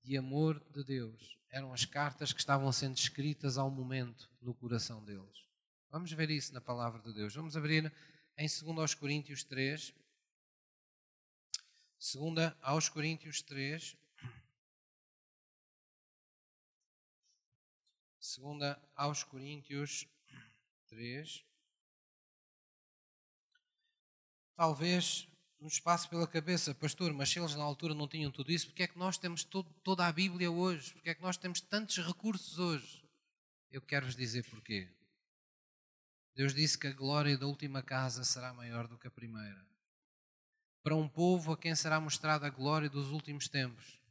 [0.03, 5.03] de amor de Deus eram as cartas que estavam sendo escritas ao momento no coração
[5.05, 5.45] deles.
[5.91, 7.35] Vamos ver isso na palavra de Deus.
[7.35, 7.93] Vamos abrir
[8.37, 9.95] em 2 aos Coríntios 3.
[12.13, 13.97] 2 aos Coríntios 3.
[18.37, 20.07] 2 aos Coríntios
[20.89, 21.43] 3.
[24.55, 25.27] Talvez
[25.59, 28.83] nos passe pela cabeça, pastor, mas se eles na altura não tinham tudo isso, porque
[28.83, 30.93] é que nós temos todo, toda a Bíblia hoje?
[30.93, 33.03] Porque é que nós temos tantos recursos hoje?
[33.71, 34.95] Eu quero vos dizer porquê.
[36.35, 39.74] Deus disse que a glória da última casa será maior do que a primeira.
[40.85, 44.03] Para um povo a quem será mostrada a glória dos últimos tempos,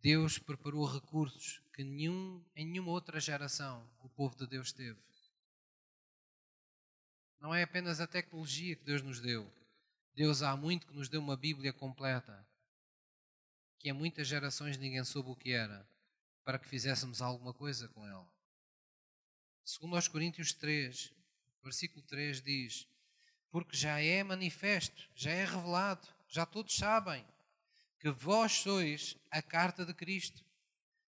[0.00, 4.98] Deus preparou recursos que nenhum, em nenhuma outra geração o povo de Deus teve.
[7.38, 9.46] Não é apenas a tecnologia que Deus nos deu.
[10.14, 12.42] Deus há muito que nos deu uma Bíblia completa,
[13.78, 15.86] que em muitas gerações ninguém soube o que era,
[16.42, 18.32] para que fizéssemos alguma coisa com ela.
[19.62, 21.12] Segundo aos Coríntios 3,
[21.62, 22.88] versículo 3 diz:
[23.52, 27.24] Porque já é manifesto, já é revelado, já todos sabem
[28.00, 30.44] que vós sois a carta de Cristo,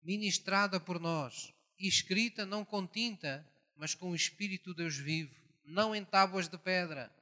[0.01, 3.45] ministrada por nós, escrita não com tinta,
[3.75, 7.13] mas com o Espírito de Deus vivo, não em tábuas de pedra,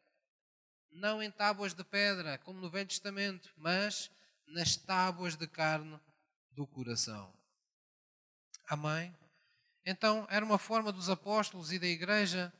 [0.90, 4.10] não em tábuas de pedra, como no Velho Testamento, mas
[4.46, 5.98] nas tábuas de carne
[6.50, 7.32] do coração.
[8.68, 9.16] Amém?
[9.86, 12.52] Então, era uma forma dos apóstolos e da igreja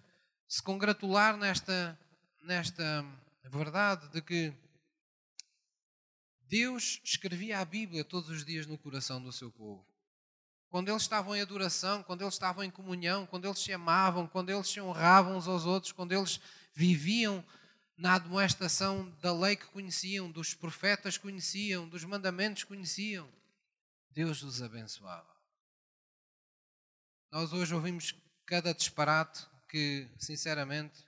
[0.46, 1.98] se congratular nesta,
[2.44, 3.04] nesta
[3.44, 4.52] verdade de que
[6.42, 9.84] Deus escrevia a Bíblia todos os dias no coração do seu povo.
[10.68, 14.50] Quando eles estavam em adoração, quando eles estavam em comunhão, quando eles se amavam, quando
[14.50, 16.40] eles se honravam uns aos outros, quando eles
[16.74, 17.44] viviam
[17.96, 23.28] na admoestação da lei que conheciam, dos profetas conheciam, dos mandamentos conheciam,
[24.10, 25.32] Deus os abençoava.
[27.30, 31.04] Nós hoje ouvimos cada disparate que, sinceramente,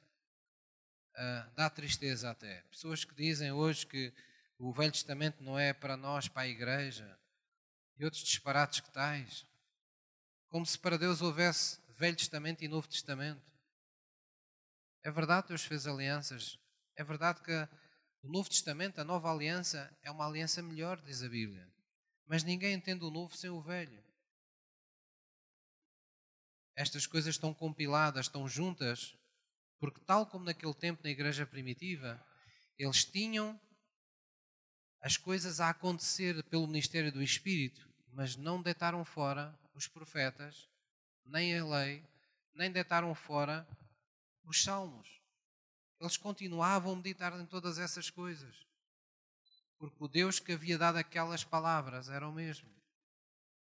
[1.16, 2.62] uh, dá tristeza até.
[2.70, 4.12] Pessoas que dizem hoje que
[4.58, 7.18] o Velho Testamento não é para nós, para a igreja,
[7.98, 9.46] e outros disparates que tais.
[10.48, 13.42] Como se para Deus houvesse Velho Testamento e Novo Testamento.
[15.02, 16.58] É verdade que Deus fez alianças.
[16.94, 17.68] É verdade que
[18.22, 21.66] o Novo Testamento, a nova aliança, é uma aliança melhor, diz a Bíblia.
[22.26, 24.06] Mas ninguém entende o novo sem o velho
[26.76, 29.16] estas coisas estão compiladas, estão juntas,
[29.78, 32.20] porque, tal como naquele tempo na igreja primitiva,
[32.78, 33.58] eles tinham
[35.00, 40.68] as coisas a acontecer pelo ministério do Espírito, mas não deitaram fora os profetas,
[41.24, 42.02] nem a lei,
[42.54, 43.66] nem deitaram fora
[44.44, 45.20] os salmos.
[46.00, 48.66] Eles continuavam a meditar em todas essas coisas,
[49.78, 52.68] porque o Deus que havia dado aquelas palavras era o mesmo.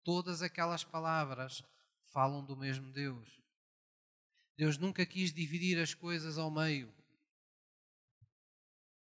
[0.03, 1.63] Todas aquelas palavras
[2.13, 3.40] falam do mesmo Deus.
[4.61, 6.93] Deus nunca quis dividir as coisas ao meio.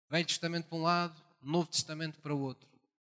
[0.09, 2.67] Velho Testamento para um lado, Novo Testamento para o outro.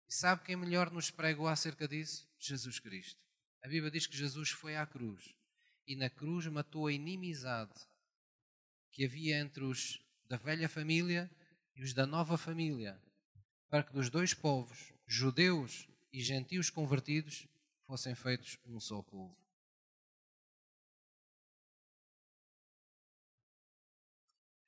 [0.09, 2.27] E sabe quem melhor nos pregou acerca disso?
[2.39, 3.21] Jesus Cristo.
[3.63, 5.35] A Bíblia diz que Jesus foi à cruz
[5.85, 7.79] e na cruz matou a inimizade
[8.91, 11.29] que havia entre os da velha família
[11.75, 12.99] e os da nova família,
[13.69, 17.47] para que dos dois povos, judeus e gentios convertidos,
[17.85, 19.40] fossem feitos um só povo.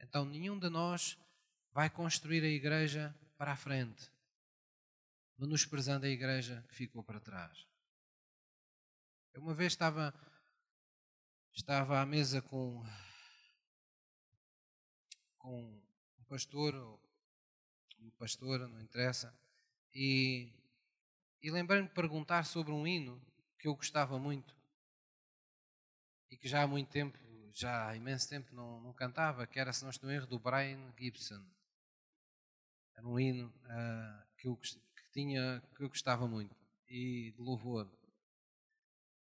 [0.04, 1.18] Então nenhum de nós
[1.72, 4.12] vai construir a igreja para a frente,
[5.38, 7.66] menosprezando a igreja que ficou para trás.
[9.34, 10.14] Eu uma vez estava,
[11.54, 12.86] estava à mesa com,
[15.38, 15.82] com
[16.20, 17.02] um pastor, ou
[17.98, 19.34] uma pastora, não interessa,
[19.96, 20.52] e,
[21.42, 23.20] e lembrei-me de perguntar sobre um hino
[23.58, 24.56] que eu gostava muito
[26.30, 27.18] e que já há muito tempo,
[27.54, 30.40] já há imenso tempo não, não cantava, que era, se não estou em erro, do
[30.40, 31.44] Brian Gibson.
[32.96, 36.56] Era um hino uh, que, eu, que, tinha, que eu gostava muito,
[36.88, 37.88] e de louvor.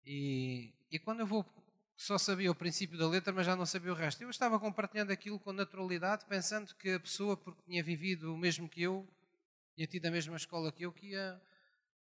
[0.04, 1.44] E, e quando eu vou,
[1.96, 4.22] só sabia o princípio da letra, mas já não sabia o resto.
[4.22, 8.68] Eu estava compartilhando aquilo com naturalidade, pensando que a pessoa, porque tinha vivido o mesmo
[8.68, 9.06] que eu,
[9.74, 11.40] tinha tido a mesma escola que eu, que ia,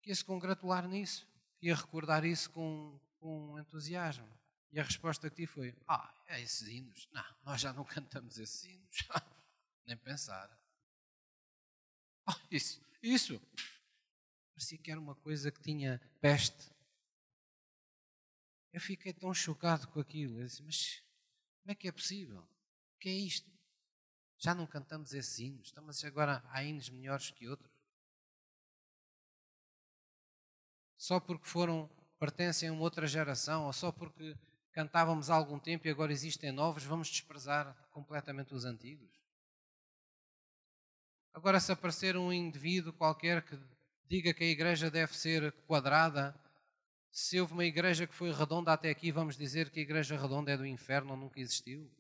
[0.03, 1.27] que ia se congratular nisso,
[1.59, 4.27] que ia recordar isso com, com entusiasmo.
[4.73, 7.07] E a resposta que tive foi: Ah, é esses hinos?
[7.13, 8.99] Não, nós já não cantamos esses hinos.
[9.87, 10.51] Nem pensar.
[12.27, 13.41] Ah, isso, isso.
[14.55, 16.71] Parecia que era uma coisa que tinha peste.
[18.73, 20.41] Eu fiquei tão chocado com aquilo.
[20.41, 21.03] Eu disse, mas
[21.61, 22.41] como é que é possível?
[22.41, 23.51] O que é isto?
[24.39, 25.67] Já não cantamos esses hinos.
[25.67, 27.71] Estamos agora há hinos melhores que outros.
[30.97, 34.37] Só porque foram, pertencem a uma outra geração, ou só porque
[34.73, 39.11] cantávamos há algum tempo e agora existem novos, vamos desprezar completamente os antigos?
[41.35, 43.59] Agora, se aparecer um indivíduo qualquer que
[44.07, 46.35] diga que a igreja deve ser quadrada,
[47.11, 50.53] se houve uma igreja que foi redonda até aqui, vamos dizer que a igreja redonda
[50.53, 51.91] é do inferno ou nunca existiu?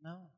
[0.00, 0.30] Não.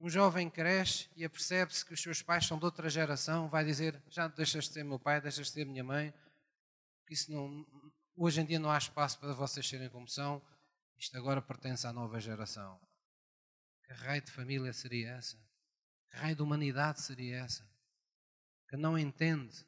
[0.00, 4.02] Um jovem cresce e apercebe-se que os seus pais são de outra geração, vai dizer:
[4.08, 6.12] Já deixas de ser meu pai, deixas de ser minha mãe,
[7.12, 7.66] isso não,
[8.14, 10.42] Hoje em dia não há espaço para vocês serem como são.
[10.98, 12.78] Isto agora pertence à nova geração.
[13.84, 15.36] Que raio de família seria essa?
[16.10, 17.66] Que raio de humanidade seria essa?
[18.68, 19.66] Que não entende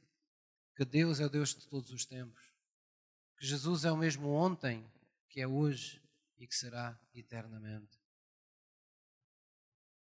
[0.77, 2.53] que Deus é o Deus de todos os tempos.
[3.39, 4.87] Que Jesus é o mesmo ontem,
[5.31, 6.03] que é hoje
[6.37, 7.99] e que será eternamente.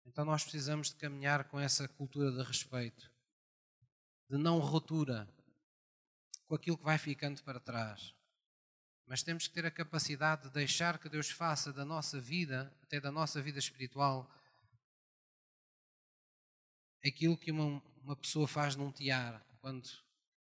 [0.06, 3.10] Então nós precisamos de caminhar com essa cultura de respeito,
[4.30, 5.28] de não ruptura
[6.46, 8.17] com aquilo que vai ficando para trás
[9.08, 13.00] mas temos que ter a capacidade de deixar que Deus faça da nossa vida, até
[13.00, 14.30] da nossa vida espiritual,
[17.06, 19.88] aquilo que uma, uma pessoa faz num tiar, quando,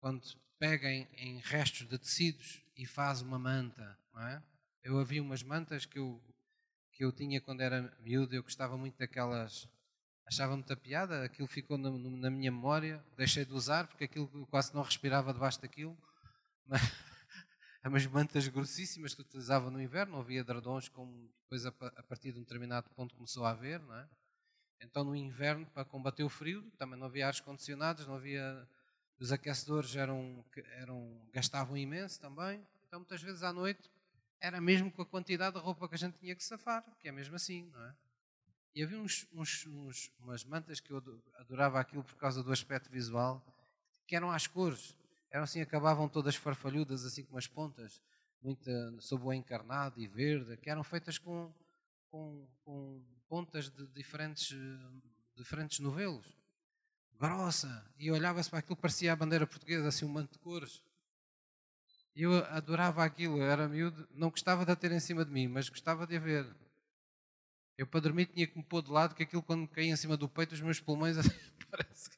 [0.00, 0.26] quando
[0.58, 3.98] pega em, em, restos de tecidos e faz uma manta.
[4.16, 4.42] É?
[4.82, 6.22] Eu havia umas mantas que eu,
[6.92, 9.68] que eu tinha quando era miúdo, eu gostava muito daquelas,
[10.24, 14.74] achava muita piada, aquilo ficou na, na minha memória, deixei de usar porque aquilo quase
[14.74, 15.98] não respirava debaixo daquilo.
[16.66, 16.80] Mas,
[17.88, 22.38] umas mantas grossíssimas que utilizavam no inverno, não havia dradões como depois a, partir de
[22.38, 24.08] um determinado ponto começou a haver, não é?
[24.80, 28.66] Então no inverno, para combater o frio, também não havia ares condicionados, não havia
[29.18, 30.44] os aquecedores eram,
[30.78, 32.66] eram gastavam imenso também.
[32.86, 33.90] Então muitas vezes à noite
[34.40, 37.12] era mesmo com a quantidade de roupa que a gente tinha que safar, que é
[37.12, 37.94] mesmo assim, não é?
[38.74, 41.02] E havia uns, uns, uns, umas mantas que eu
[41.34, 43.44] adorava aquilo por causa do aspecto visual,
[44.06, 44.96] que eram às cores
[45.34, 48.00] eram assim, acabavam todas farfalhudas, assim com as pontas,
[48.40, 48.70] muito
[49.00, 51.52] sob o encarnado e verde, que eram feitas com,
[52.08, 54.56] com, com pontas de diferentes,
[55.34, 56.38] diferentes novelos.
[57.18, 57.84] Grossa.
[57.98, 60.80] E olhava-se para aquilo, parecia a bandeira portuguesa, assim um manto de cores.
[62.14, 65.48] Eu adorava aquilo, eu era miúdo, não gostava de a ter em cima de mim,
[65.48, 66.46] mas gostava de a ver.
[67.76, 69.96] Eu para dormir tinha que me pôr de lado, que aquilo quando me caía em
[69.96, 71.16] cima do peito, os meus pulmões
[71.68, 72.08] parece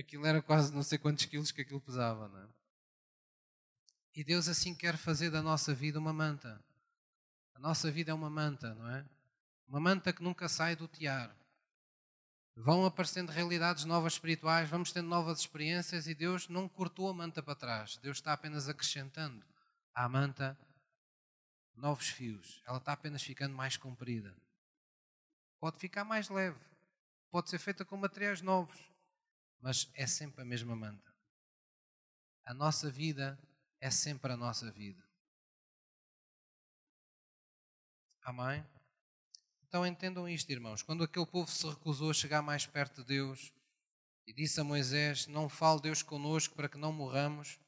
[0.00, 2.48] aquilo era quase não sei quantos quilos que aquilo pesava, não é?
[4.14, 6.62] E Deus assim quer fazer da nossa vida uma manta.
[7.54, 9.04] A nossa vida é uma manta, não é?
[9.66, 11.34] Uma manta que nunca sai do tiar.
[12.56, 17.42] Vão aparecendo realidades novas espirituais, vamos tendo novas experiências e Deus não cortou a manta
[17.42, 17.96] para trás.
[17.98, 19.44] Deus está apenas acrescentando
[19.94, 20.58] à manta
[21.76, 22.60] novos fios.
[22.66, 24.34] Ela está apenas ficando mais comprida.
[25.60, 26.58] Pode ficar mais leve.
[27.30, 28.76] Pode ser feita com materiais novos
[29.60, 31.12] mas é sempre a mesma manta.
[32.44, 33.38] A nossa vida
[33.80, 35.02] é sempre a nossa vida.
[38.22, 38.64] Amém?
[39.62, 40.82] Então entendam isto, irmãos.
[40.82, 43.52] Quando aquele povo se recusou a chegar mais perto de Deus
[44.26, 47.58] e disse a Moisés: Não fale Deus conosco para que não morramos,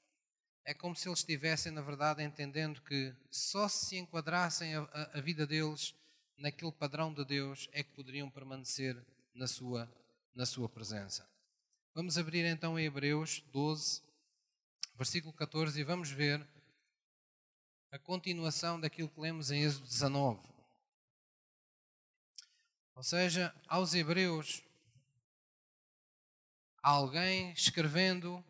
[0.64, 5.20] é como se eles estivessem, na verdade, entendendo que só se enquadrassem a, a, a
[5.20, 5.94] vida deles
[6.36, 8.96] naquele padrão de Deus é que poderiam permanecer
[9.34, 9.92] na sua,
[10.34, 11.29] na sua presença.
[12.00, 14.00] Vamos abrir então em Hebreus 12,
[14.96, 16.42] versículo 14, e vamos ver
[17.92, 20.40] a continuação daquilo que lemos em Êxodo 19.
[22.94, 24.62] Ou seja, aos Hebreus,
[26.82, 28.42] alguém escrevendo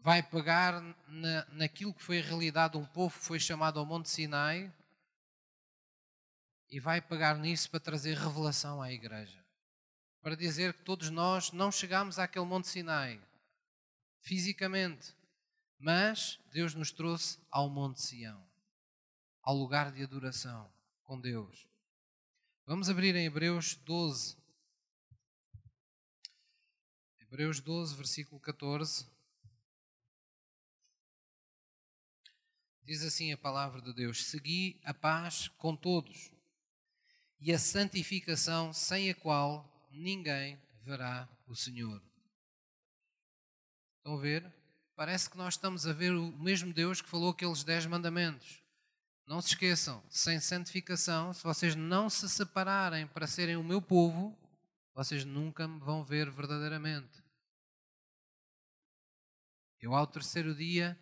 [0.00, 4.10] vai pegar na, naquilo que foi a realidade um povo que foi chamado ao Monte
[4.10, 4.68] Sinai
[6.68, 9.41] e vai pegar nisso para trazer revelação à igreja.
[10.22, 13.20] Para dizer que todos nós não chegámos àquele Monte Sinai
[14.20, 15.14] fisicamente,
[15.78, 18.48] mas Deus nos trouxe ao Monte Sião,
[19.42, 21.68] ao lugar de adoração com Deus.
[22.64, 24.36] Vamos abrir em Hebreus 12.
[27.18, 29.10] Hebreus 12, versículo 14.
[32.84, 36.30] Diz assim a palavra de Deus: Segui a paz com todos
[37.40, 42.02] e a santificação, sem a qual ninguém verá o Senhor.
[43.98, 44.52] Estão a ver?
[44.96, 48.62] Parece que nós estamos a ver o mesmo Deus que falou aqueles dez mandamentos.
[49.26, 54.36] Não se esqueçam, sem santificação, se vocês não se separarem para serem o meu povo,
[54.94, 57.22] vocês nunca me vão ver verdadeiramente.
[59.80, 60.98] Eu ao terceiro dia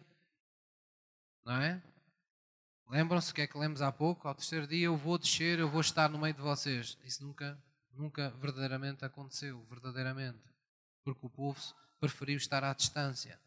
[1.45, 1.82] não é?
[2.88, 4.26] Lembram-se o que é que lemos há pouco?
[4.26, 6.99] Ao terceiro dia eu vou descer, eu vou estar no meio de vocês.
[7.05, 7.59] Isso nunca,
[7.93, 10.43] nunca verdadeiramente aconteceu, verdadeiramente.
[11.05, 11.61] Porque o povo
[11.99, 13.38] preferiu estar à distância.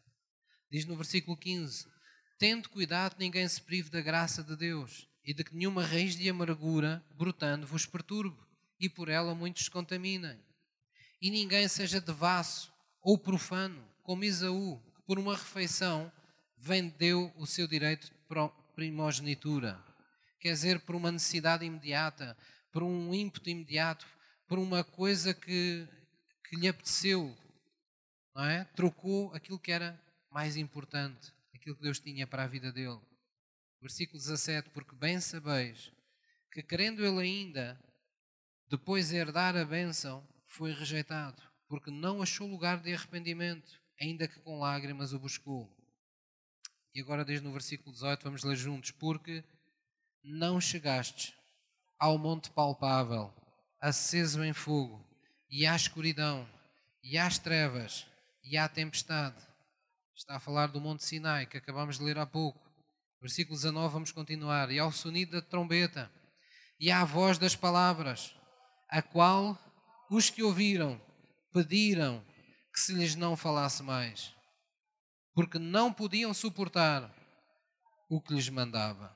[0.70, 1.86] Diz no versículo 15:
[2.38, 6.28] Tendo cuidado, ninguém se prive da graça de Deus e de que nenhuma raiz de
[6.28, 8.36] amargura, brotando, vos perturbe
[8.78, 10.38] e por ela muitos se contaminem.
[11.20, 16.12] E ninguém seja devasso ou profano, como Isaú, que por uma refeição
[16.56, 18.14] vendeu o seu direito de
[18.74, 19.82] primogenitura.
[20.40, 22.36] Quer dizer, por uma necessidade imediata,
[22.70, 24.06] por um ímpeto imediato,
[24.46, 25.86] por uma coisa que,
[26.48, 27.36] que lhe apeteceu,
[28.34, 28.64] não é?
[28.76, 33.00] Trocou aquilo que era mais importante, aquilo que Deus tinha para a vida dele.
[33.80, 35.92] Versículo 17: Porque bem sabeis
[36.52, 37.78] que, querendo ele ainda
[38.68, 44.58] depois herdar a bênção, foi rejeitado, porque não achou lugar de arrependimento, ainda que com
[44.58, 45.70] lágrimas o buscou.
[46.94, 49.44] E agora, desde no versículo 18, vamos ler juntos: Porque
[50.22, 51.34] não chegastes
[51.98, 53.32] ao monte palpável,
[53.88, 55.04] aceso em fogo,
[55.50, 56.48] e à escuridão,
[57.02, 58.06] e às trevas,
[58.42, 59.36] e à tempestade.
[60.16, 62.60] Está a falar do Monte Sinai, que acabamos de ler há pouco.
[63.20, 64.70] Versículo 19, vamos continuar.
[64.70, 66.10] E ao sonido da trombeta,
[66.78, 68.34] e à voz das palavras,
[68.88, 69.58] a qual
[70.10, 71.00] os que ouviram
[71.52, 72.24] pediram
[72.72, 74.34] que se lhes não falasse mais
[75.34, 77.12] porque não podiam suportar
[78.08, 79.14] o que lhes mandava.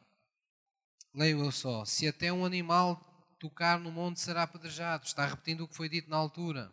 [1.14, 3.00] Leio eu só: se até um animal
[3.38, 5.06] tocar no monte será apedrejado.
[5.06, 6.72] Está repetindo o que foi dito na altura.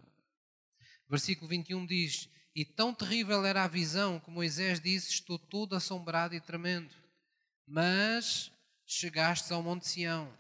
[1.10, 6.36] Versículo 21 diz: E tão terrível era a visão que Moisés disse: Estou todo assombrado
[6.36, 6.94] e tremendo.
[7.68, 8.52] Mas
[8.86, 10.32] chegastes ao Monte Sião,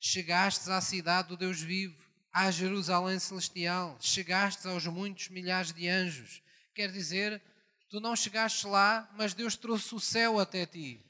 [0.00, 1.96] chegastes à cidade do Deus vivo,
[2.32, 6.42] à Jerusalém celestial, chegastes aos muitos milhares de anjos.
[6.74, 7.40] Quer dizer,
[7.88, 11.00] Tu não chegaste lá, mas Deus trouxe o céu até ti.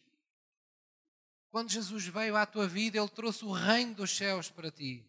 [1.57, 5.03] Quando Jesus veio à tua vida, Ele trouxe o reino dos céus para ti.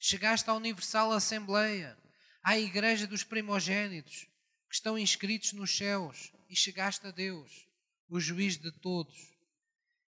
[0.00, 1.94] Chegaste à Universal Assembleia,
[2.42, 4.26] à Igreja dos Primogênitos,
[4.70, 7.68] que estão inscritos nos céus, e chegaste a Deus,
[8.08, 9.14] o juiz de todos.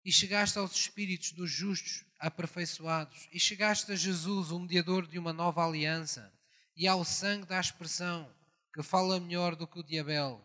[0.03, 5.35] E chegaste aos espíritos dos justos aperfeiçoados, e chegaste a Jesus, o mediador de uma
[5.35, 6.33] nova aliança,
[6.75, 8.35] e ao sangue da expressão
[8.73, 10.43] que fala melhor do que o diabel.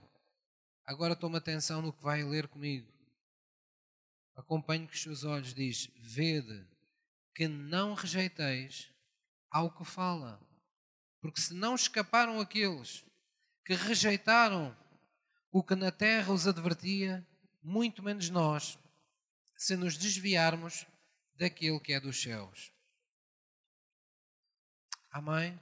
[0.86, 2.99] Agora toma atenção no que vai ler comigo.
[4.40, 6.66] Acompanhe com os seus olhos, diz: Vede
[7.36, 8.90] que não rejeiteis
[9.52, 10.40] ao que fala,
[11.20, 13.04] porque se não escaparam aqueles
[13.66, 14.76] que rejeitaram
[15.52, 17.28] o que na terra os advertia,
[17.62, 18.80] muito menos nós,
[19.58, 20.86] se nos desviarmos
[21.36, 22.72] daquele que é dos céus.
[25.12, 25.60] Amém?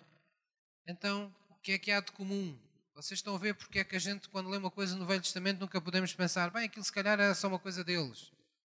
[0.85, 1.33] Então,
[1.67, 2.57] que é que há de comum?
[2.95, 5.21] Vocês estão a ver porque é que a gente, quando lê uma coisa no Velho
[5.21, 8.31] Testamento, nunca podemos pensar, bem, aquilo se calhar era só uma coisa deles.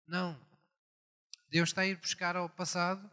[0.09, 0.41] Não.
[1.51, 3.09] Deus está a ir buscar ao passado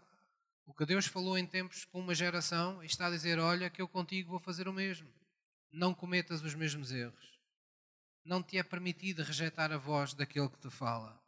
[0.65, 3.81] o que Deus falou em tempos com uma geração e está a dizer: Olha, que
[3.81, 5.13] eu contigo vou fazer o mesmo.
[5.71, 7.37] Não cometas os mesmos erros.
[8.23, 11.21] Não te é permitido rejeitar a voz daquele que te fala.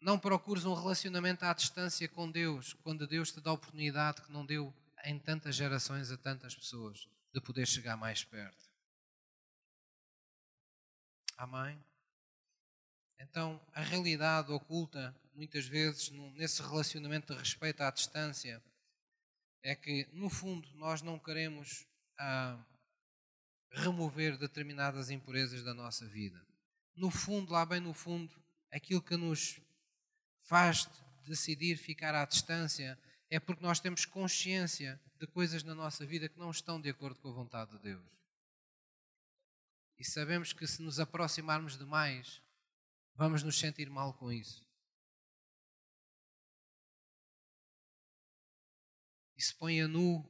[0.00, 4.32] Não procures um relacionamento à distância com Deus quando Deus te dá a oportunidade que
[4.32, 4.74] não deu
[5.04, 8.64] em tantas gerações a tantas pessoas de poder chegar mais perto.
[11.38, 11.82] Amém?
[13.18, 18.62] Então, a realidade oculta, muitas vezes, nesse relacionamento de respeito à distância,
[19.62, 21.86] é que, no fundo, nós não queremos
[22.18, 22.62] ah,
[23.70, 26.44] remover determinadas impurezas da nossa vida.
[26.94, 28.32] No fundo, lá bem no fundo,
[28.70, 29.60] aquilo que nos
[30.42, 30.88] faz
[31.26, 32.98] decidir ficar à distância,
[33.30, 37.18] é porque nós temos consciência de coisas na nossa vida que não estão de acordo
[37.20, 38.22] com a vontade de Deus.
[39.98, 42.42] E sabemos que se nos aproximarmos demais,
[43.14, 44.64] vamos nos sentir mal com isso.
[49.36, 50.24] Se põe a nu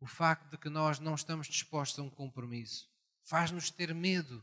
[0.00, 2.90] o facto de que nós não estamos dispostos a um compromisso.
[3.22, 4.42] Faz-nos ter medo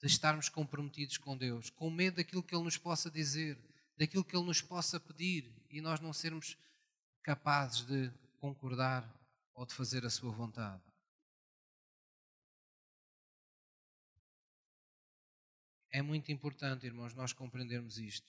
[0.00, 3.58] de estarmos comprometidos com Deus, com medo daquilo que Ele nos possa dizer,
[3.96, 6.56] daquilo que Ele nos possa pedir e nós não sermos
[7.22, 9.08] capazes de concordar
[9.54, 10.91] ou de fazer a Sua vontade.
[15.92, 18.26] É muito importante, irmãos, nós compreendermos isto.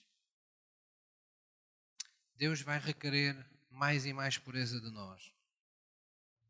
[2.36, 3.34] Deus vai requerer
[3.70, 5.32] mais e mais pureza de nós.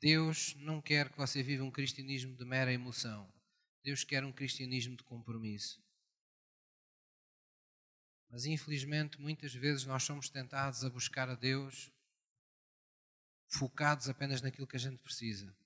[0.00, 3.32] Deus não quer que você viva um cristianismo de mera emoção.
[3.84, 5.80] Deus quer um cristianismo de compromisso.
[8.28, 11.92] Mas infelizmente, muitas vezes nós somos tentados a buscar a Deus
[13.46, 15.56] focados apenas naquilo que a gente precisa,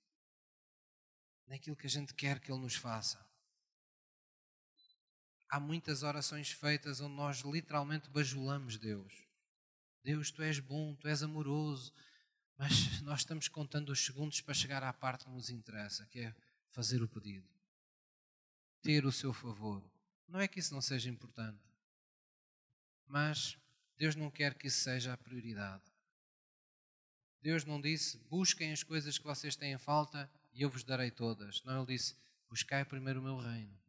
[1.46, 3.27] naquilo que a gente quer que Ele nos faça.
[5.50, 9.26] Há muitas orações feitas onde nós literalmente bajulamos Deus.
[10.04, 11.92] Deus, tu és bom, tu és amoroso,
[12.56, 12.70] mas
[13.00, 16.34] nós estamos contando os segundos para chegar à parte que nos interessa, que é
[16.70, 17.48] fazer o pedido,
[18.82, 19.82] ter o seu favor.
[20.28, 21.64] Não é que isso não seja importante,
[23.06, 23.56] mas
[23.96, 25.84] Deus não quer que isso seja a prioridade.
[27.40, 31.62] Deus não disse, busquem as coisas que vocês têm falta e eu vos darei todas.
[31.64, 32.14] Não, Ele disse,
[32.50, 33.87] buscai primeiro o meu reino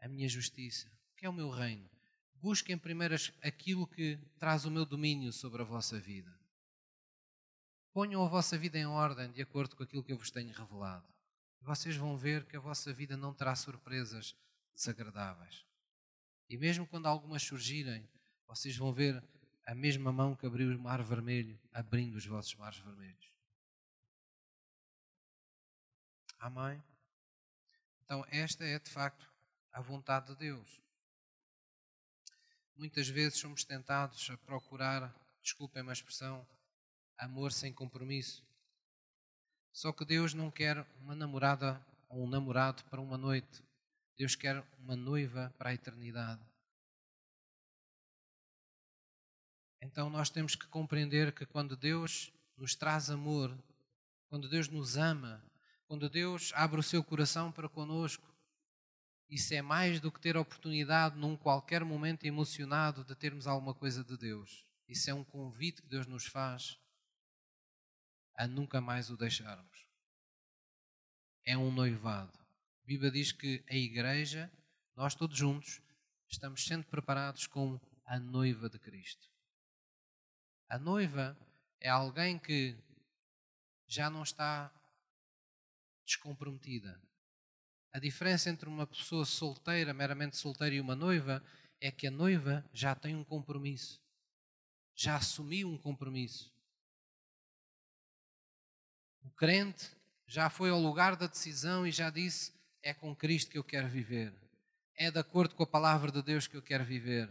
[0.00, 0.88] a minha justiça.
[1.12, 1.88] O que é o meu reino?
[2.34, 6.34] Busquem primeiro aquilo que traz o meu domínio sobre a vossa vida.
[7.92, 11.06] Ponham a vossa vida em ordem de acordo com aquilo que eu vos tenho revelado.
[11.60, 14.34] Vocês vão ver que a vossa vida não terá surpresas
[14.74, 15.66] desagradáveis.
[16.48, 18.08] E mesmo quando algumas surgirem,
[18.46, 19.22] vocês vão ver
[19.66, 23.30] a mesma mão que abriu o mar vermelho, abrindo os vossos mares vermelhos.
[26.38, 26.82] Amém?
[28.02, 29.29] Então, esta é de facto
[29.72, 30.80] à vontade de Deus.
[32.76, 36.46] Muitas vezes somos tentados a procurar, desculpem a expressão,
[37.18, 38.42] amor sem compromisso.
[39.72, 43.62] Só que Deus não quer uma namorada ou um namorado para uma noite.
[44.16, 46.40] Deus quer uma noiva para a eternidade.
[49.80, 53.56] Então nós temos que compreender que quando Deus nos traz amor,
[54.28, 55.42] quando Deus nos ama,
[55.86, 58.29] quando Deus abre o seu coração para conosco,
[59.30, 63.72] isso é mais do que ter a oportunidade, num qualquer momento emocionado, de termos alguma
[63.72, 64.66] coisa de Deus.
[64.88, 66.76] Isso é um convite que Deus nos faz
[68.34, 69.86] a nunca mais o deixarmos.
[71.44, 72.36] É um noivado.
[72.82, 74.50] A Bíblia diz que a igreja,
[74.96, 75.80] nós todos juntos,
[76.28, 79.30] estamos sendo preparados como a noiva de Cristo.
[80.68, 81.38] A noiva
[81.78, 82.76] é alguém que
[83.86, 84.72] já não está
[86.04, 87.00] descomprometida,
[87.92, 91.42] a diferença entre uma pessoa solteira, meramente solteira, e uma noiva
[91.80, 94.00] é que a noiva já tem um compromisso.
[94.94, 96.52] Já assumiu um compromisso.
[99.22, 99.90] O crente
[100.26, 103.88] já foi ao lugar da decisão e já disse: é com Cristo que eu quero
[103.88, 104.32] viver.
[104.94, 107.28] É de acordo com a palavra de Deus que eu quero viver.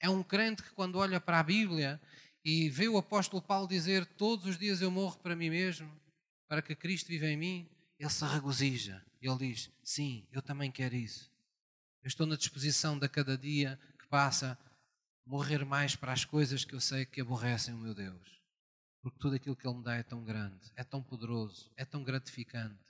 [0.00, 2.00] É um crente que, quando olha para a Bíblia
[2.44, 5.90] e vê o apóstolo Paulo dizer: Todos os dias eu morro para mim mesmo,
[6.48, 9.04] para que Cristo viva em mim, ele se regozija.
[9.20, 11.32] Ele diz: Sim, eu também quero isso.
[12.02, 14.58] Eu estou na disposição de cada dia que passa
[15.26, 18.42] morrer mais para as coisas que eu sei que aborrecem o meu Deus.
[19.00, 22.02] Porque tudo aquilo que Ele me dá é tão grande, é tão poderoso, é tão
[22.02, 22.84] gratificante.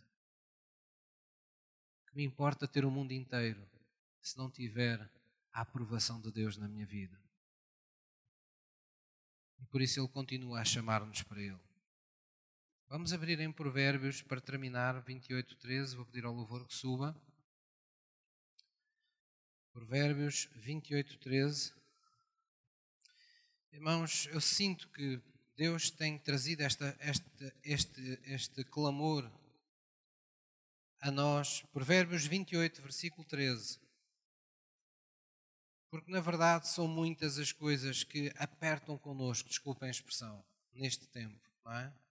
[2.09, 3.68] Que me importa ter o mundo inteiro
[4.20, 5.00] se não tiver
[5.52, 7.20] a aprovação de Deus na minha vida.
[9.61, 11.61] E por isso Ele continua a chamar-nos para Ele.
[12.89, 15.97] Vamos abrir em Provérbios para terminar 28, 13.
[15.97, 17.16] Vou pedir ao louvor que suba.
[19.72, 21.72] Provérbios 28, 13.
[23.72, 25.20] Irmãos, eu sinto que
[25.57, 29.28] Deus tem trazido esta, este, este, este clamor
[31.01, 31.62] a nós.
[31.72, 33.80] Provérbios 28, versículo 13.
[35.91, 41.41] Porque na verdade são muitas as coisas que apertam connosco, desculpem a expressão, neste tempo,
[41.64, 42.03] não é?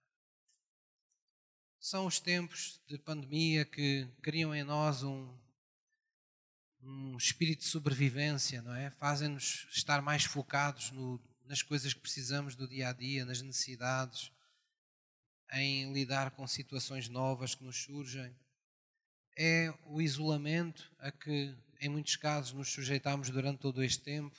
[1.84, 5.30] São os tempos de pandemia que criam em nós um,
[6.82, 8.88] um espírito de sobrevivência, não é?
[8.92, 14.32] Fazem-nos estar mais focados no, nas coisas que precisamos do dia a dia, nas necessidades,
[15.52, 18.34] em lidar com situações novas que nos surgem.
[19.36, 24.34] É o isolamento a que, em muitos casos, nos sujeitamos durante todo este tempo.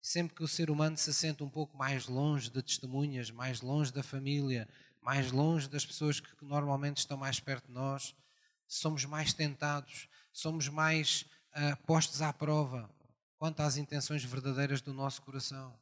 [0.00, 3.92] Sempre que o ser humano se sente um pouco mais longe de testemunhas, mais longe
[3.92, 4.66] da família,
[5.04, 8.14] mais longe das pessoas que normalmente estão mais perto de nós,
[8.66, 12.90] somos mais tentados, somos mais uh, postos à prova
[13.36, 15.78] quanto às intenções verdadeiras do nosso coração.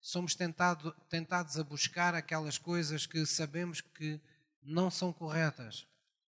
[0.00, 4.20] Somos tentado, tentados a buscar aquelas coisas que sabemos que
[4.62, 5.86] não são corretas,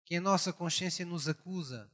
[0.05, 1.91] que a nossa consciência nos acusa.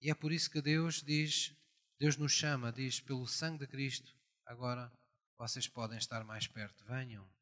[0.00, 1.54] E é por isso que Deus diz
[1.98, 4.92] Deus nos chama, diz, pelo sangue de Cristo, agora
[5.38, 6.84] vocês podem estar mais perto.
[6.84, 7.33] Venham.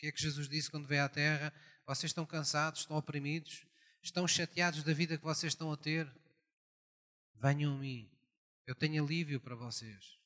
[0.00, 1.52] Que é que Jesus disse quando veio à terra?
[1.84, 3.66] Vocês estão cansados, estão oprimidos,
[4.02, 6.10] estão chateados da vida que vocês estão a ter?
[7.34, 8.10] Venham a mim.
[8.66, 10.18] Eu tenho alívio para vocês.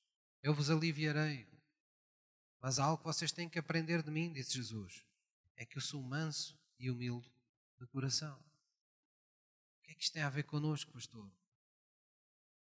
[0.45, 1.49] Eu vos aliviarei.
[2.63, 5.05] Mas há algo que vocês têm que aprender de mim, disse Jesus.
[5.57, 7.29] É que eu sou manso e humilde
[7.81, 8.39] de coração.
[8.39, 11.29] O que é que isto tem a ver connosco, pastor?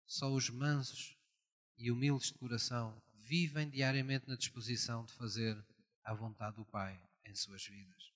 [0.08, 1.16] Só os mansos
[1.78, 5.64] e humildes de coração vivem diariamente na disposição de fazer
[6.04, 8.12] a vontade do Pai em suas vidas.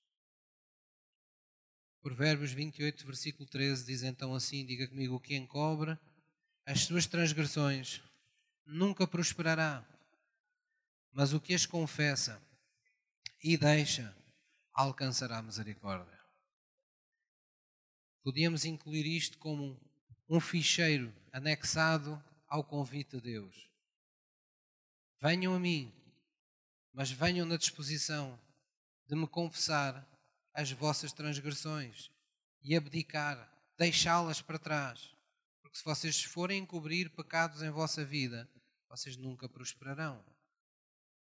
[2.02, 5.98] Provérbios 28, versículo 13 diz então assim: Diga comigo, o que encobre
[6.66, 8.02] as suas transgressões
[8.66, 9.86] nunca prosperará,
[11.12, 12.42] mas o que as confessa
[13.44, 14.16] e deixa
[14.74, 16.18] alcançará misericórdia.
[18.24, 19.80] Podíamos incluir isto como
[20.30, 23.70] um ficheiro anexado ao convite de Deus.
[25.22, 25.92] Venham a mim,
[26.98, 28.40] mas venham na disposição
[29.06, 30.04] de me confessar
[30.52, 32.10] as vossas transgressões
[32.64, 33.38] e abdicar,
[33.78, 35.16] deixá-las para trás.
[35.62, 38.50] Porque se vocês forem encobrir pecados em vossa vida,
[38.90, 40.26] vocês nunca prosperarão.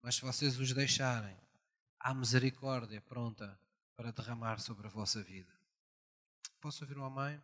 [0.01, 1.37] Mas se vocês os deixarem,
[1.99, 3.59] há misericórdia pronta
[3.97, 5.53] para derramar sobre a vossa vida.
[6.61, 7.43] Posso ouvir um amém?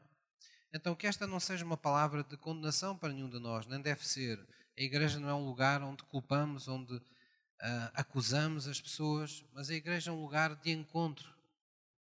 [0.72, 4.06] Então, que esta não seja uma palavra de condenação para nenhum de nós, nem deve
[4.06, 4.38] ser.
[4.78, 7.02] A igreja não é um lugar onde culpamos, onde
[7.64, 11.32] uh, acusamos as pessoas, mas a igreja é um lugar de encontro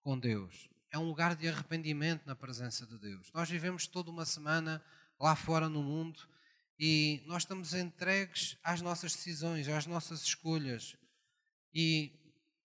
[0.02, 0.70] com Deus.
[0.91, 3.32] É um lugar de arrependimento na presença de Deus.
[3.34, 4.84] Nós vivemos toda uma semana
[5.20, 6.28] lá fora no mundo
[6.80, 10.95] e nós estamos entregues às nossas decisões, às nossas escolhas.
[11.74, 12.12] E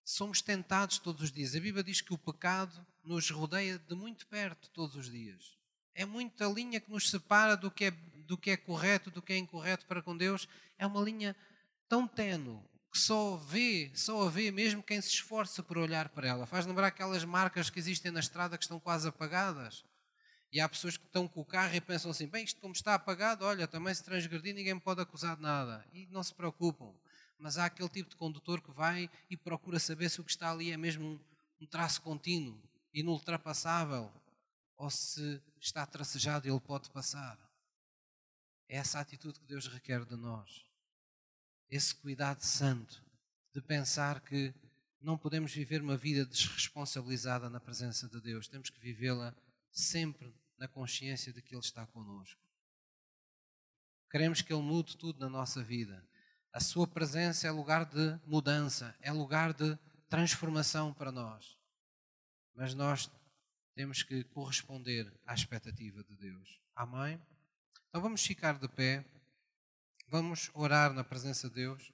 [0.03, 1.55] somos tentados todos os dias.
[1.55, 5.55] A Bíblia diz que o pecado nos rodeia de muito perto todos os dias.
[5.93, 9.33] É muita linha que nos separa do que é, do que é correto, do que
[9.33, 10.47] é incorreto para com Deus.
[10.79, 11.35] É uma linha
[11.87, 12.59] tão tenue
[12.95, 16.45] que só vê, só a vê mesmo quem se esforça por olhar para ela.
[16.45, 19.83] Faz lembrar aquelas marcas que existem na estrada que estão quase apagadas.
[20.49, 22.93] E há pessoas que estão com o carro e pensam assim: bem, isto como está
[22.93, 25.85] apagado, olha, também se transgredir ninguém me pode acusar de nada.
[25.91, 26.95] E não se preocupam.
[27.37, 30.49] Mas há aquele tipo de condutor que vai e procura saber se o que está
[30.49, 31.19] ali é mesmo
[31.59, 32.57] um, traço contínuo,
[32.93, 34.09] inultrapassável,
[34.77, 37.37] ou se está tracejado e ele pode passar.
[38.69, 40.63] É essa atitude que Deus requer de nós.
[41.69, 43.03] Esse cuidado santo
[43.53, 44.53] de pensar que
[45.01, 48.47] não podemos viver uma vida desresponsabilizada na presença de Deus.
[48.47, 49.35] Temos que vivê-la
[49.71, 52.41] sempre na consciência de que Ele está conosco.
[54.09, 56.03] Queremos que Ele mude tudo na nossa vida.
[56.51, 59.77] A Sua presença é lugar de mudança, é lugar de
[60.09, 61.57] transformação para nós.
[62.55, 63.11] Mas nós
[63.75, 66.61] temos que corresponder à expectativa de Deus.
[66.75, 67.21] Amém?
[67.89, 69.05] Então vamos ficar de pé,
[70.07, 71.91] vamos orar na presença de Deus.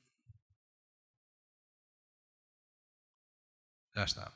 [3.94, 4.32] Já está.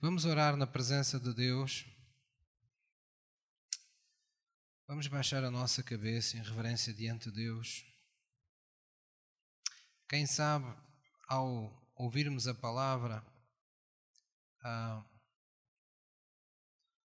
[0.00, 1.86] Vamos orar na presença de Deus.
[4.86, 7.84] Vamos baixar a nossa cabeça em reverência diante de Deus.
[10.08, 10.66] Quem sabe,
[11.26, 13.24] ao ouvirmos a palavra,
[14.62, 15.04] ah,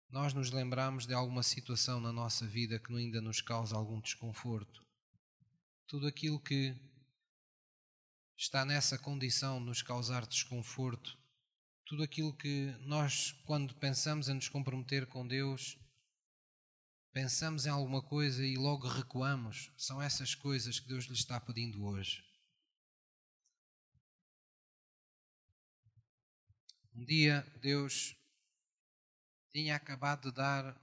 [0.09, 4.86] nós nos lembramos de alguma situação na nossa vida que ainda nos causa algum desconforto.
[5.87, 6.74] Tudo aquilo que
[8.37, 11.16] está nessa condição de nos causar desconforto,
[11.84, 15.78] tudo aquilo que nós, quando pensamos em nos comprometer com Deus,
[17.12, 21.84] pensamos em alguma coisa e logo recuamos, são essas coisas que Deus lhe está pedindo
[21.84, 22.24] hoje.
[26.97, 28.16] Um dia Deus
[29.53, 30.76] tinha acabado de dar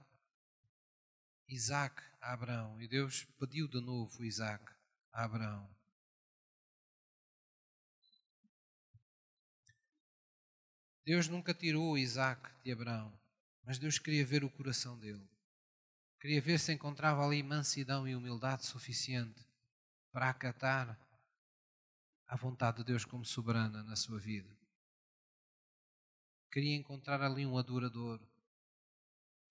[1.46, 4.64] Isaac a Abraão e Deus pediu de novo Isaac
[5.14, 5.72] a Abraão.
[11.04, 13.16] Deus nunca tirou Isaac de Abraão,
[13.62, 15.26] mas Deus queria ver o coração dele.
[16.20, 19.46] Queria ver se encontrava ali mansidão e humildade suficiente
[20.10, 20.98] para acatar
[22.26, 24.50] a vontade de Deus como soberana na sua vida.
[26.50, 28.20] Queria encontrar ali um adorador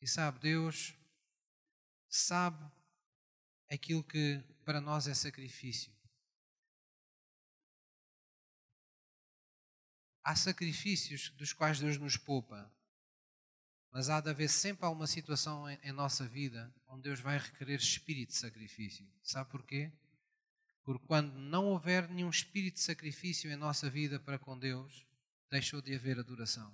[0.01, 0.95] e sabe, Deus
[2.09, 2.69] sabe
[3.73, 5.91] aquilo que para nós é sacrifício.
[10.23, 12.71] Há sacrifícios dos quais Deus nos poupa,
[13.91, 17.79] mas há de haver sempre alguma situação em, em nossa vida onde Deus vai requerer
[17.79, 19.05] espírito de sacrifício.
[19.21, 19.91] Sabe porquê?
[20.83, 25.05] Porque quando não houver nenhum espírito de sacrifício em nossa vida para com Deus,
[25.49, 26.73] deixou de haver adoração.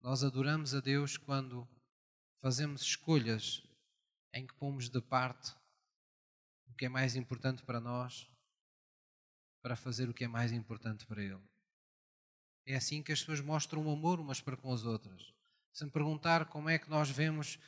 [0.00, 1.68] Nós adoramos a Deus quando
[2.40, 3.62] fazemos escolhas
[4.32, 5.54] em que pomos de parte
[6.66, 8.30] o que é mais importante para nós
[9.62, 11.40] para fazer o que é mais importante para Ele.
[12.66, 15.32] É assim que as pessoas mostram o amor umas para com as outras.
[15.72, 17.58] Se me perguntar como é que nós vemos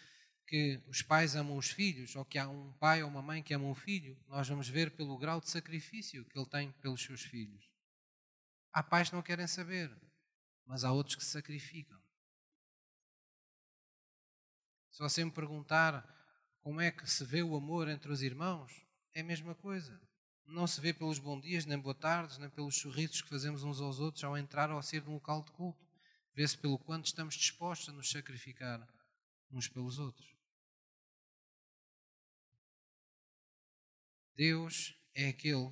[0.46, 3.54] que os pais amam os filhos, ou que há um pai ou uma mãe que
[3.54, 7.22] amam um filho, nós vamos ver pelo grau de sacrifício que ele tem pelos seus
[7.22, 7.70] filhos.
[8.72, 9.90] Há pais que não querem saber,
[10.66, 12.00] mas há outros que se sacrificam.
[14.90, 16.06] Se você me perguntar
[16.64, 18.72] como é que se vê o amor entre os irmãos,
[19.12, 20.00] é a mesma coisa.
[20.46, 23.82] Não se vê pelos bons dias, nem boas tardes, nem pelos sorrisos que fazemos uns
[23.82, 25.86] aos outros ao entrar ou a sair de um local de culto.
[26.34, 28.88] Vê-se pelo quanto estamos dispostos a nos sacrificar
[29.50, 30.34] uns pelos outros.
[34.34, 35.70] Deus é aquele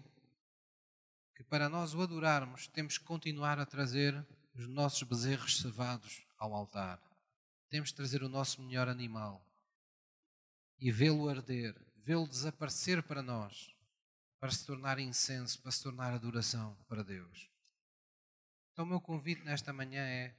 [1.34, 6.52] que, para nós o adorarmos, temos que continuar a trazer os nossos bezerros cevados ao
[6.54, 7.00] altar.
[7.70, 9.42] Temos de trazer o nosso melhor animal
[10.82, 13.74] e vê-lo arder, vê-lo desaparecer para nós,
[14.38, 17.48] para se tornar incenso, para se tornar adoração para Deus.
[18.72, 20.34] Então, o meu convite nesta manhã é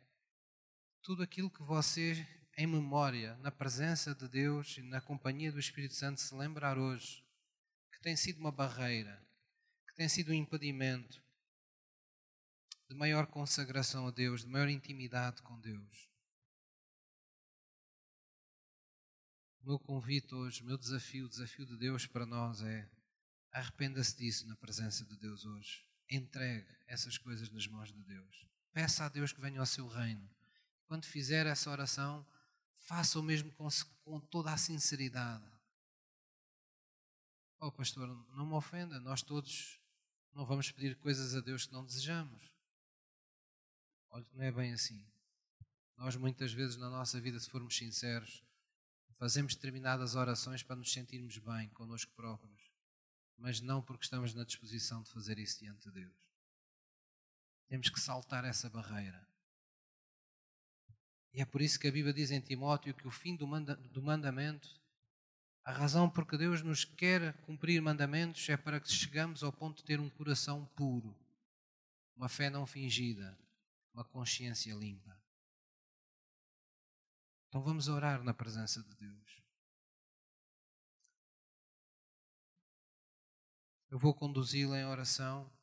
[1.02, 2.28] tudo aquilo que você,
[2.58, 7.24] em memória, na presença de Deus e na companhia do Espírito Santo, se lembrar hoje
[8.04, 9.26] tem sido uma barreira,
[9.88, 11.24] que tem sido um impedimento
[12.90, 16.12] de maior consagração a Deus, de maior intimidade com Deus.
[19.64, 22.86] O meu convite hoje, o meu desafio, o desafio de Deus para nós é
[23.50, 25.88] arrependa-se disso na presença de Deus hoje.
[26.10, 28.46] Entregue essas coisas nas mãos de Deus.
[28.74, 30.30] Peça a Deus que venha ao seu reino.
[30.86, 32.28] Quando fizer essa oração,
[32.76, 33.66] faça o mesmo com,
[34.04, 35.50] com toda a sinceridade.
[37.58, 39.80] Oh, pastor, não me ofenda, nós todos
[40.34, 42.52] não vamos pedir coisas a Deus que não desejamos.
[44.10, 45.10] Olha, não é bem assim.
[45.96, 48.44] Nós muitas vezes na nossa vida, se formos sinceros,
[49.24, 52.62] fazemos determinadas orações para nos sentirmos bem connosco próprios,
[53.38, 56.14] mas não porque estamos na disposição de fazer isso diante de Deus.
[57.70, 59.26] Temos que saltar essa barreira.
[61.32, 63.78] E é por isso que a Bíblia diz em Timóteo que o fim do, manda
[63.78, 64.68] do mandamento
[65.64, 69.78] a razão por que Deus nos quer cumprir mandamentos é para que chegamos ao ponto
[69.78, 71.18] de ter um coração puro,
[72.14, 73.40] uma fé não fingida,
[73.94, 75.23] uma consciência limpa.
[77.54, 79.44] Então vamos orar na presença de Deus.
[83.92, 85.56] Eu vou conduzi-la em oração,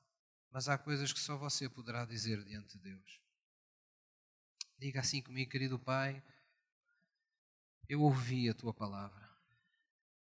[0.52, 3.20] mas há coisas que só você poderá dizer diante de Deus.
[4.78, 6.22] Diga assim comigo, querido Pai,
[7.88, 9.28] eu ouvi a tua palavra.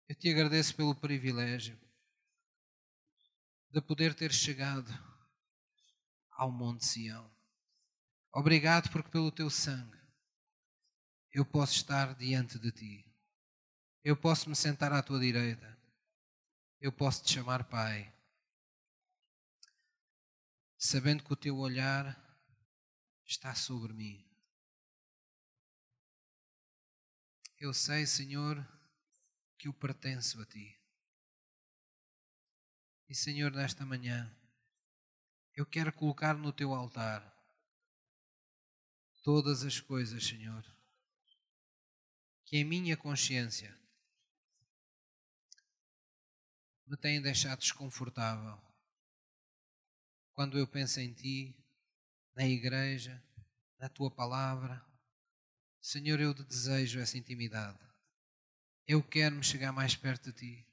[0.07, 1.79] Eu te agradeço pelo privilégio
[3.69, 4.91] de poder ter chegado
[6.31, 7.31] ao Monte Sião.
[8.33, 9.98] Obrigado porque pelo teu sangue
[11.31, 13.05] eu posso estar diante de ti.
[14.03, 15.77] Eu posso me sentar à tua direita.
[16.79, 18.13] Eu posso te chamar Pai.
[20.77, 22.17] Sabendo que o teu olhar
[23.25, 24.25] está sobre mim.
[27.59, 28.65] Eu sei, Senhor,
[29.57, 30.79] que eu pertenço a Ti.
[33.09, 34.33] E Senhor, nesta manhã,
[35.53, 37.21] eu quero colocar no Teu altar
[39.21, 40.63] todas as coisas, Senhor,
[42.49, 43.77] que em minha consciência
[46.87, 48.59] me têm deixado desconfortável.
[50.33, 51.55] Quando eu penso em Ti,
[52.33, 53.23] na igreja,
[53.77, 54.83] na Tua palavra,
[55.79, 57.77] Senhor, eu desejo essa intimidade.
[58.87, 60.67] Eu quero me chegar mais perto de ti.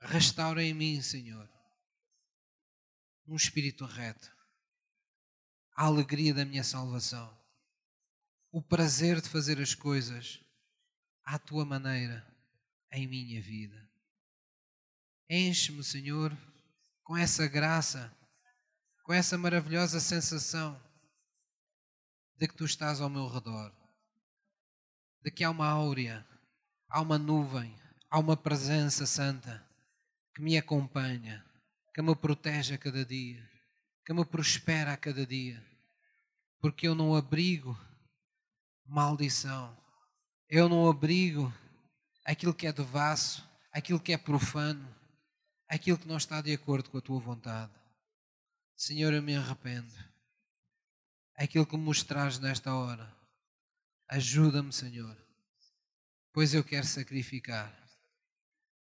[0.00, 1.50] Restaura em mim, Senhor,
[3.26, 4.32] um espírito reto,
[5.74, 7.35] a alegria da minha salvação,
[8.56, 10.40] o prazer de fazer as coisas
[11.22, 12.26] à tua maneira
[12.90, 13.76] em minha vida.
[15.28, 16.34] Enche-me, Senhor,
[17.04, 18.10] com essa graça,
[19.04, 20.82] com essa maravilhosa sensação
[22.38, 23.70] de que tu estás ao meu redor,
[25.22, 26.26] de que há uma áurea
[26.88, 27.78] há uma nuvem,
[28.08, 29.62] há uma presença santa
[30.34, 31.44] que me acompanha,
[31.94, 33.46] que me protege a cada dia,
[34.02, 35.62] que me prospera a cada dia,
[36.58, 37.78] porque eu não abrigo
[38.88, 39.76] maldição,
[40.48, 41.52] eu não abrigo
[42.24, 44.86] aquilo que é devasso, aquilo que é profano,
[45.68, 47.72] aquilo que não está de acordo com a tua vontade.
[48.76, 49.92] Senhor, eu me arrependo.
[51.34, 53.14] Aquilo que me mostrares nesta hora,
[54.08, 55.16] ajuda-me, Senhor,
[56.32, 57.74] pois eu quero sacrificar.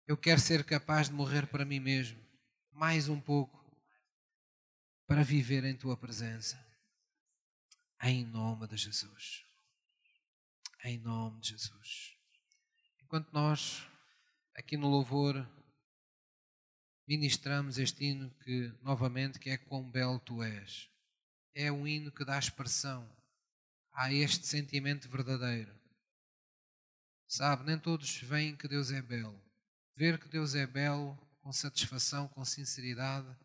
[0.07, 2.19] Eu quero ser capaz de morrer para mim mesmo,
[2.71, 3.59] mais um pouco,
[5.05, 6.57] para viver em tua presença.
[8.01, 9.48] Em nome de Jesus.
[10.83, 12.15] Em nome de Jesus.
[13.01, 13.87] Enquanto nós,
[14.55, 15.47] aqui no louvor,
[17.07, 20.89] ministramos este hino que, novamente, que é Quão Belo Tu És.
[21.53, 23.09] É um hino que dá expressão
[23.93, 25.73] a este sentimento verdadeiro.
[27.27, 29.39] Sabe, nem todos veem que Deus é belo.
[29.95, 33.35] Ver que Deus é belo, com satisfação, com sinceridade,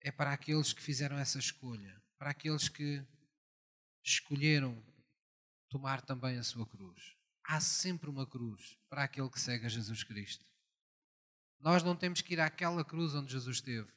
[0.00, 3.02] é para aqueles que fizeram essa escolha para aqueles que
[4.04, 4.76] escolheram
[5.70, 7.16] tomar também a sua cruz.
[7.44, 10.44] Há sempre uma cruz para aquele que segue a Jesus Cristo.
[11.58, 13.90] Nós não temos que ir àquela cruz onde Jesus esteve,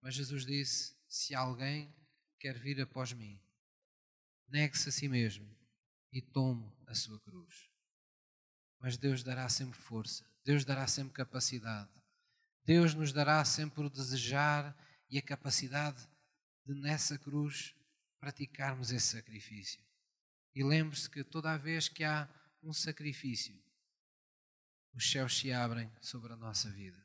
[0.00, 1.94] mas Jesus disse: Se alguém
[2.38, 3.40] quer vir após mim,
[4.48, 5.48] negue-se a si mesmo
[6.12, 7.70] e tome a sua cruz.
[8.78, 11.90] Mas Deus dará sempre força, Deus dará sempre capacidade,
[12.64, 14.76] Deus nos dará sempre o desejar
[15.08, 16.08] e a capacidade
[16.64, 17.74] de nessa cruz
[18.20, 19.82] praticarmos esse sacrifício.
[20.54, 22.28] E lembre-se que toda vez que há
[22.62, 23.58] um sacrifício,
[24.94, 27.02] os céus se abrem sobre a nossa vida.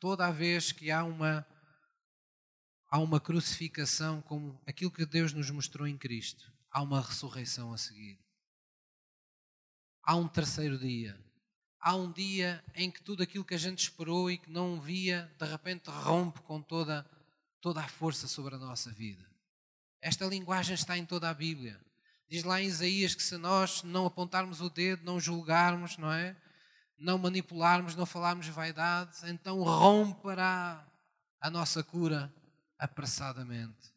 [0.00, 1.46] Toda vez que há uma
[2.88, 7.78] há uma crucificação como aquilo que Deus nos mostrou em Cristo, há uma ressurreição a
[7.78, 8.18] seguir.
[10.02, 11.18] Há um terceiro dia.
[11.80, 15.32] Há um dia em que tudo aquilo que a gente esperou e que não via,
[15.38, 17.08] de repente rompe com toda
[17.60, 19.31] toda a força sobre a nossa vida.
[20.02, 21.80] Esta linguagem está em toda a Bíblia.
[22.28, 26.36] Diz lá em Isaías que se nós não apontarmos o dedo, não julgarmos, não é?
[26.98, 30.84] Não manipularmos, não falarmos vaidade, então romperá
[31.40, 32.34] a nossa cura
[32.78, 33.92] apressadamente.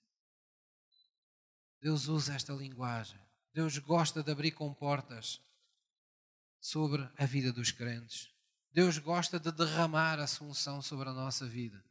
[1.82, 3.20] Deus usa esta linguagem.
[3.53, 5.41] Deus gosta de abrir comportas
[6.60, 8.30] sobre a vida dos crentes.
[8.72, 11.84] Deus gosta de derramar a sua unção sobre a nossa vida.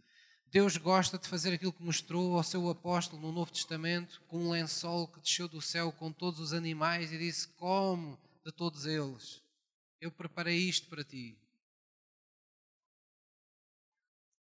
[0.55, 4.51] Deus gosta de fazer aquilo que mostrou ao seu apóstolo no Novo Testamento, com um
[4.51, 9.43] lençol que desceu do céu com todos os animais e disse: Come de todos eles.
[10.01, 11.37] Eu preparei isto para ti.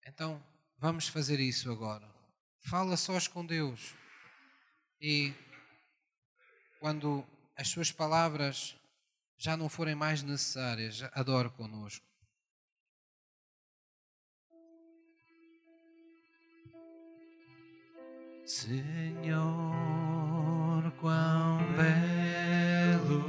[0.05, 0.45] Então,
[0.77, 2.13] vamos fazer isso agora.
[2.59, 3.95] Fala sós com Deus.
[4.99, 5.33] E
[6.81, 7.25] quando
[7.55, 8.75] as suas palavras
[9.37, 12.05] já não forem mais necessárias, adore conosco.
[18.45, 19.41] Senhor,
[21.01, 23.25] quão belo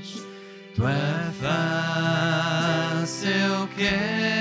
[0.00, 0.26] és,
[0.74, 4.37] tua face eu quero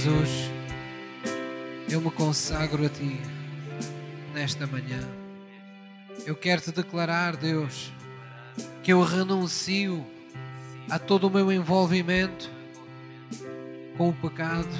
[0.00, 0.50] Jesus.
[1.86, 3.20] Eu me consagro a ti
[4.32, 5.06] nesta manhã.
[6.24, 7.92] Eu quero te declarar, Deus,
[8.82, 10.06] que eu renuncio
[10.88, 12.50] a todo o meu envolvimento
[13.98, 14.70] com o pecado.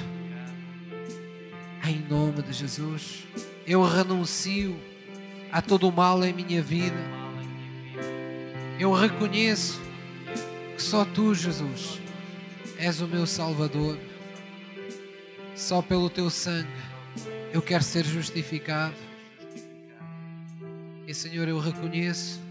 [1.87, 3.27] Em nome de Jesus,
[3.67, 4.75] eu renuncio
[5.51, 6.97] a todo o mal em minha vida.
[8.79, 9.79] Eu reconheço
[10.75, 11.99] que só tu, Jesus,
[12.79, 14.10] és o meu Salvador.
[15.71, 16.67] Só pelo teu sangue
[17.53, 18.93] eu quero ser justificado.
[21.07, 22.41] E Senhor, eu reconheço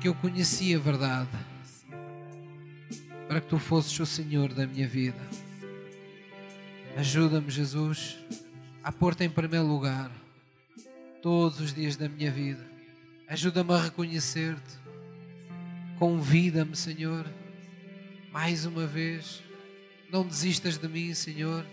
[0.00, 1.28] que eu conheci a verdade
[3.28, 5.20] para que tu fosses o Senhor da minha vida.
[6.96, 8.16] Ajuda-me, Jesus,
[8.82, 10.10] a pôr-te em primeiro lugar
[11.20, 12.66] todos os dias da minha vida.
[13.28, 14.78] Ajuda-me a reconhecer-te.
[15.98, 17.26] Convida-me, Senhor,
[18.32, 19.46] mais uma vez.
[20.10, 21.66] Não desistas de mim, Senhor,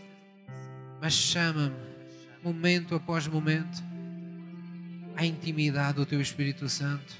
[1.01, 1.75] mas chama-me,
[2.43, 3.81] momento após momento,
[5.15, 7.15] à intimidade do Teu Espírito Santo,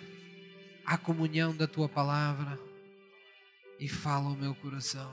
[0.85, 2.59] à comunhão da Tua palavra
[3.79, 5.09] e fala ao meu coração.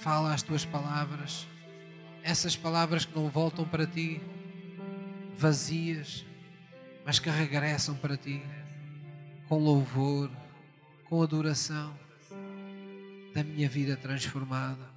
[0.00, 1.46] Fala as Tuas palavras,
[2.22, 4.20] essas palavras que não voltam para Ti
[5.34, 6.26] vazias,
[7.04, 8.42] mas que regressam para ti
[9.48, 10.30] com louvor,
[11.08, 11.98] com adoração
[13.32, 14.90] da minha vida transformada.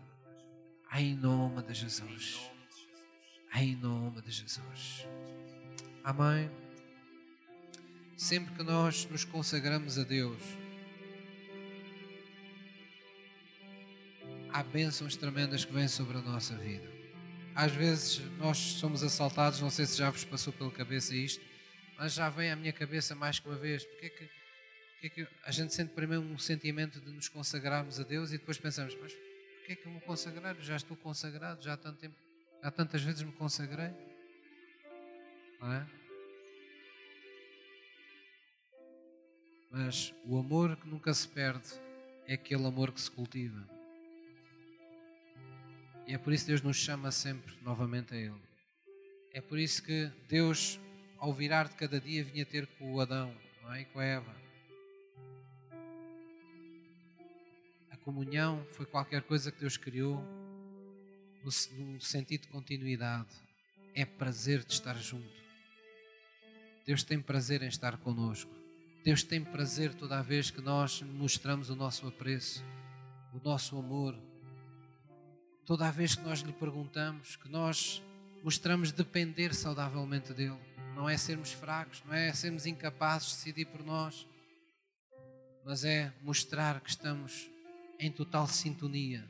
[0.94, 2.40] Em nome de Jesus.
[3.54, 5.08] Em nome de Jesus.
[6.04, 6.50] Amém.
[8.18, 10.42] Sempre que nós nos consagramos a Deus,
[14.52, 16.96] há bênçãos tremendas que vêm sobre a nossa vida
[17.56, 21.42] às vezes nós somos assaltados, não sei se já vos passou pela cabeça isto,
[21.98, 23.86] mas já vem à minha cabeça mais que uma vez.
[23.86, 24.30] Porque é que,
[25.10, 28.38] porque é que a gente sente primeiro um sentimento de nos consagrarmos a Deus e
[28.38, 30.56] depois pensamos, mas porquê é que eu me consagrar?
[30.60, 32.16] Já estou consagrado, já há tanto tempo,
[32.64, 33.92] já tantas vezes me consagrei.
[35.62, 35.88] Não é?
[39.70, 41.68] Mas o amor que nunca se perde
[42.26, 43.64] é aquele amor que se cultiva.
[46.08, 48.42] E é por isso que Deus nos chama sempre novamente a Ele.
[49.34, 50.80] É por isso que Deus,
[51.18, 53.82] ao virar de cada dia, vinha ter com o Adão não é?
[53.82, 54.45] e com a Eva.
[58.06, 60.24] Comunhão foi qualquer coisa que Deus criou
[61.44, 63.30] no sentido de continuidade.
[63.96, 65.44] É prazer de estar junto.
[66.86, 68.52] Deus tem prazer em estar conosco.
[69.04, 72.64] Deus tem prazer toda vez que nós mostramos o nosso apreço,
[73.34, 74.16] o nosso amor,
[75.66, 78.04] toda vez que nós lhe perguntamos, que nós
[78.44, 80.60] mostramos depender saudavelmente dele.
[80.96, 84.28] Não é sermos fracos, não é sermos incapazes de decidir por nós,
[85.64, 87.55] mas é mostrar que estamos
[88.00, 89.26] em total sintonia,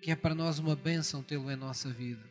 [0.00, 2.24] que é para nós uma bênção tê-lo em nossa vida.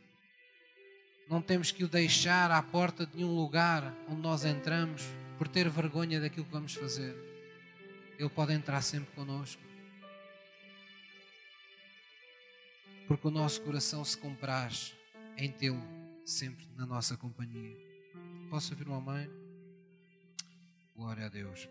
[1.29, 5.03] Não temos que o deixar à porta de nenhum lugar onde nós entramos
[5.37, 7.15] por ter vergonha daquilo que vamos fazer.
[8.17, 9.67] Ele pode entrar sempre conosco.
[13.07, 14.93] porque o nosso coração se compraz
[15.37, 15.81] em tê-lo
[16.25, 17.75] sempre na nossa companhia.
[18.49, 19.29] Posso ouvir uma mãe?
[20.93, 21.65] Glória a Deus.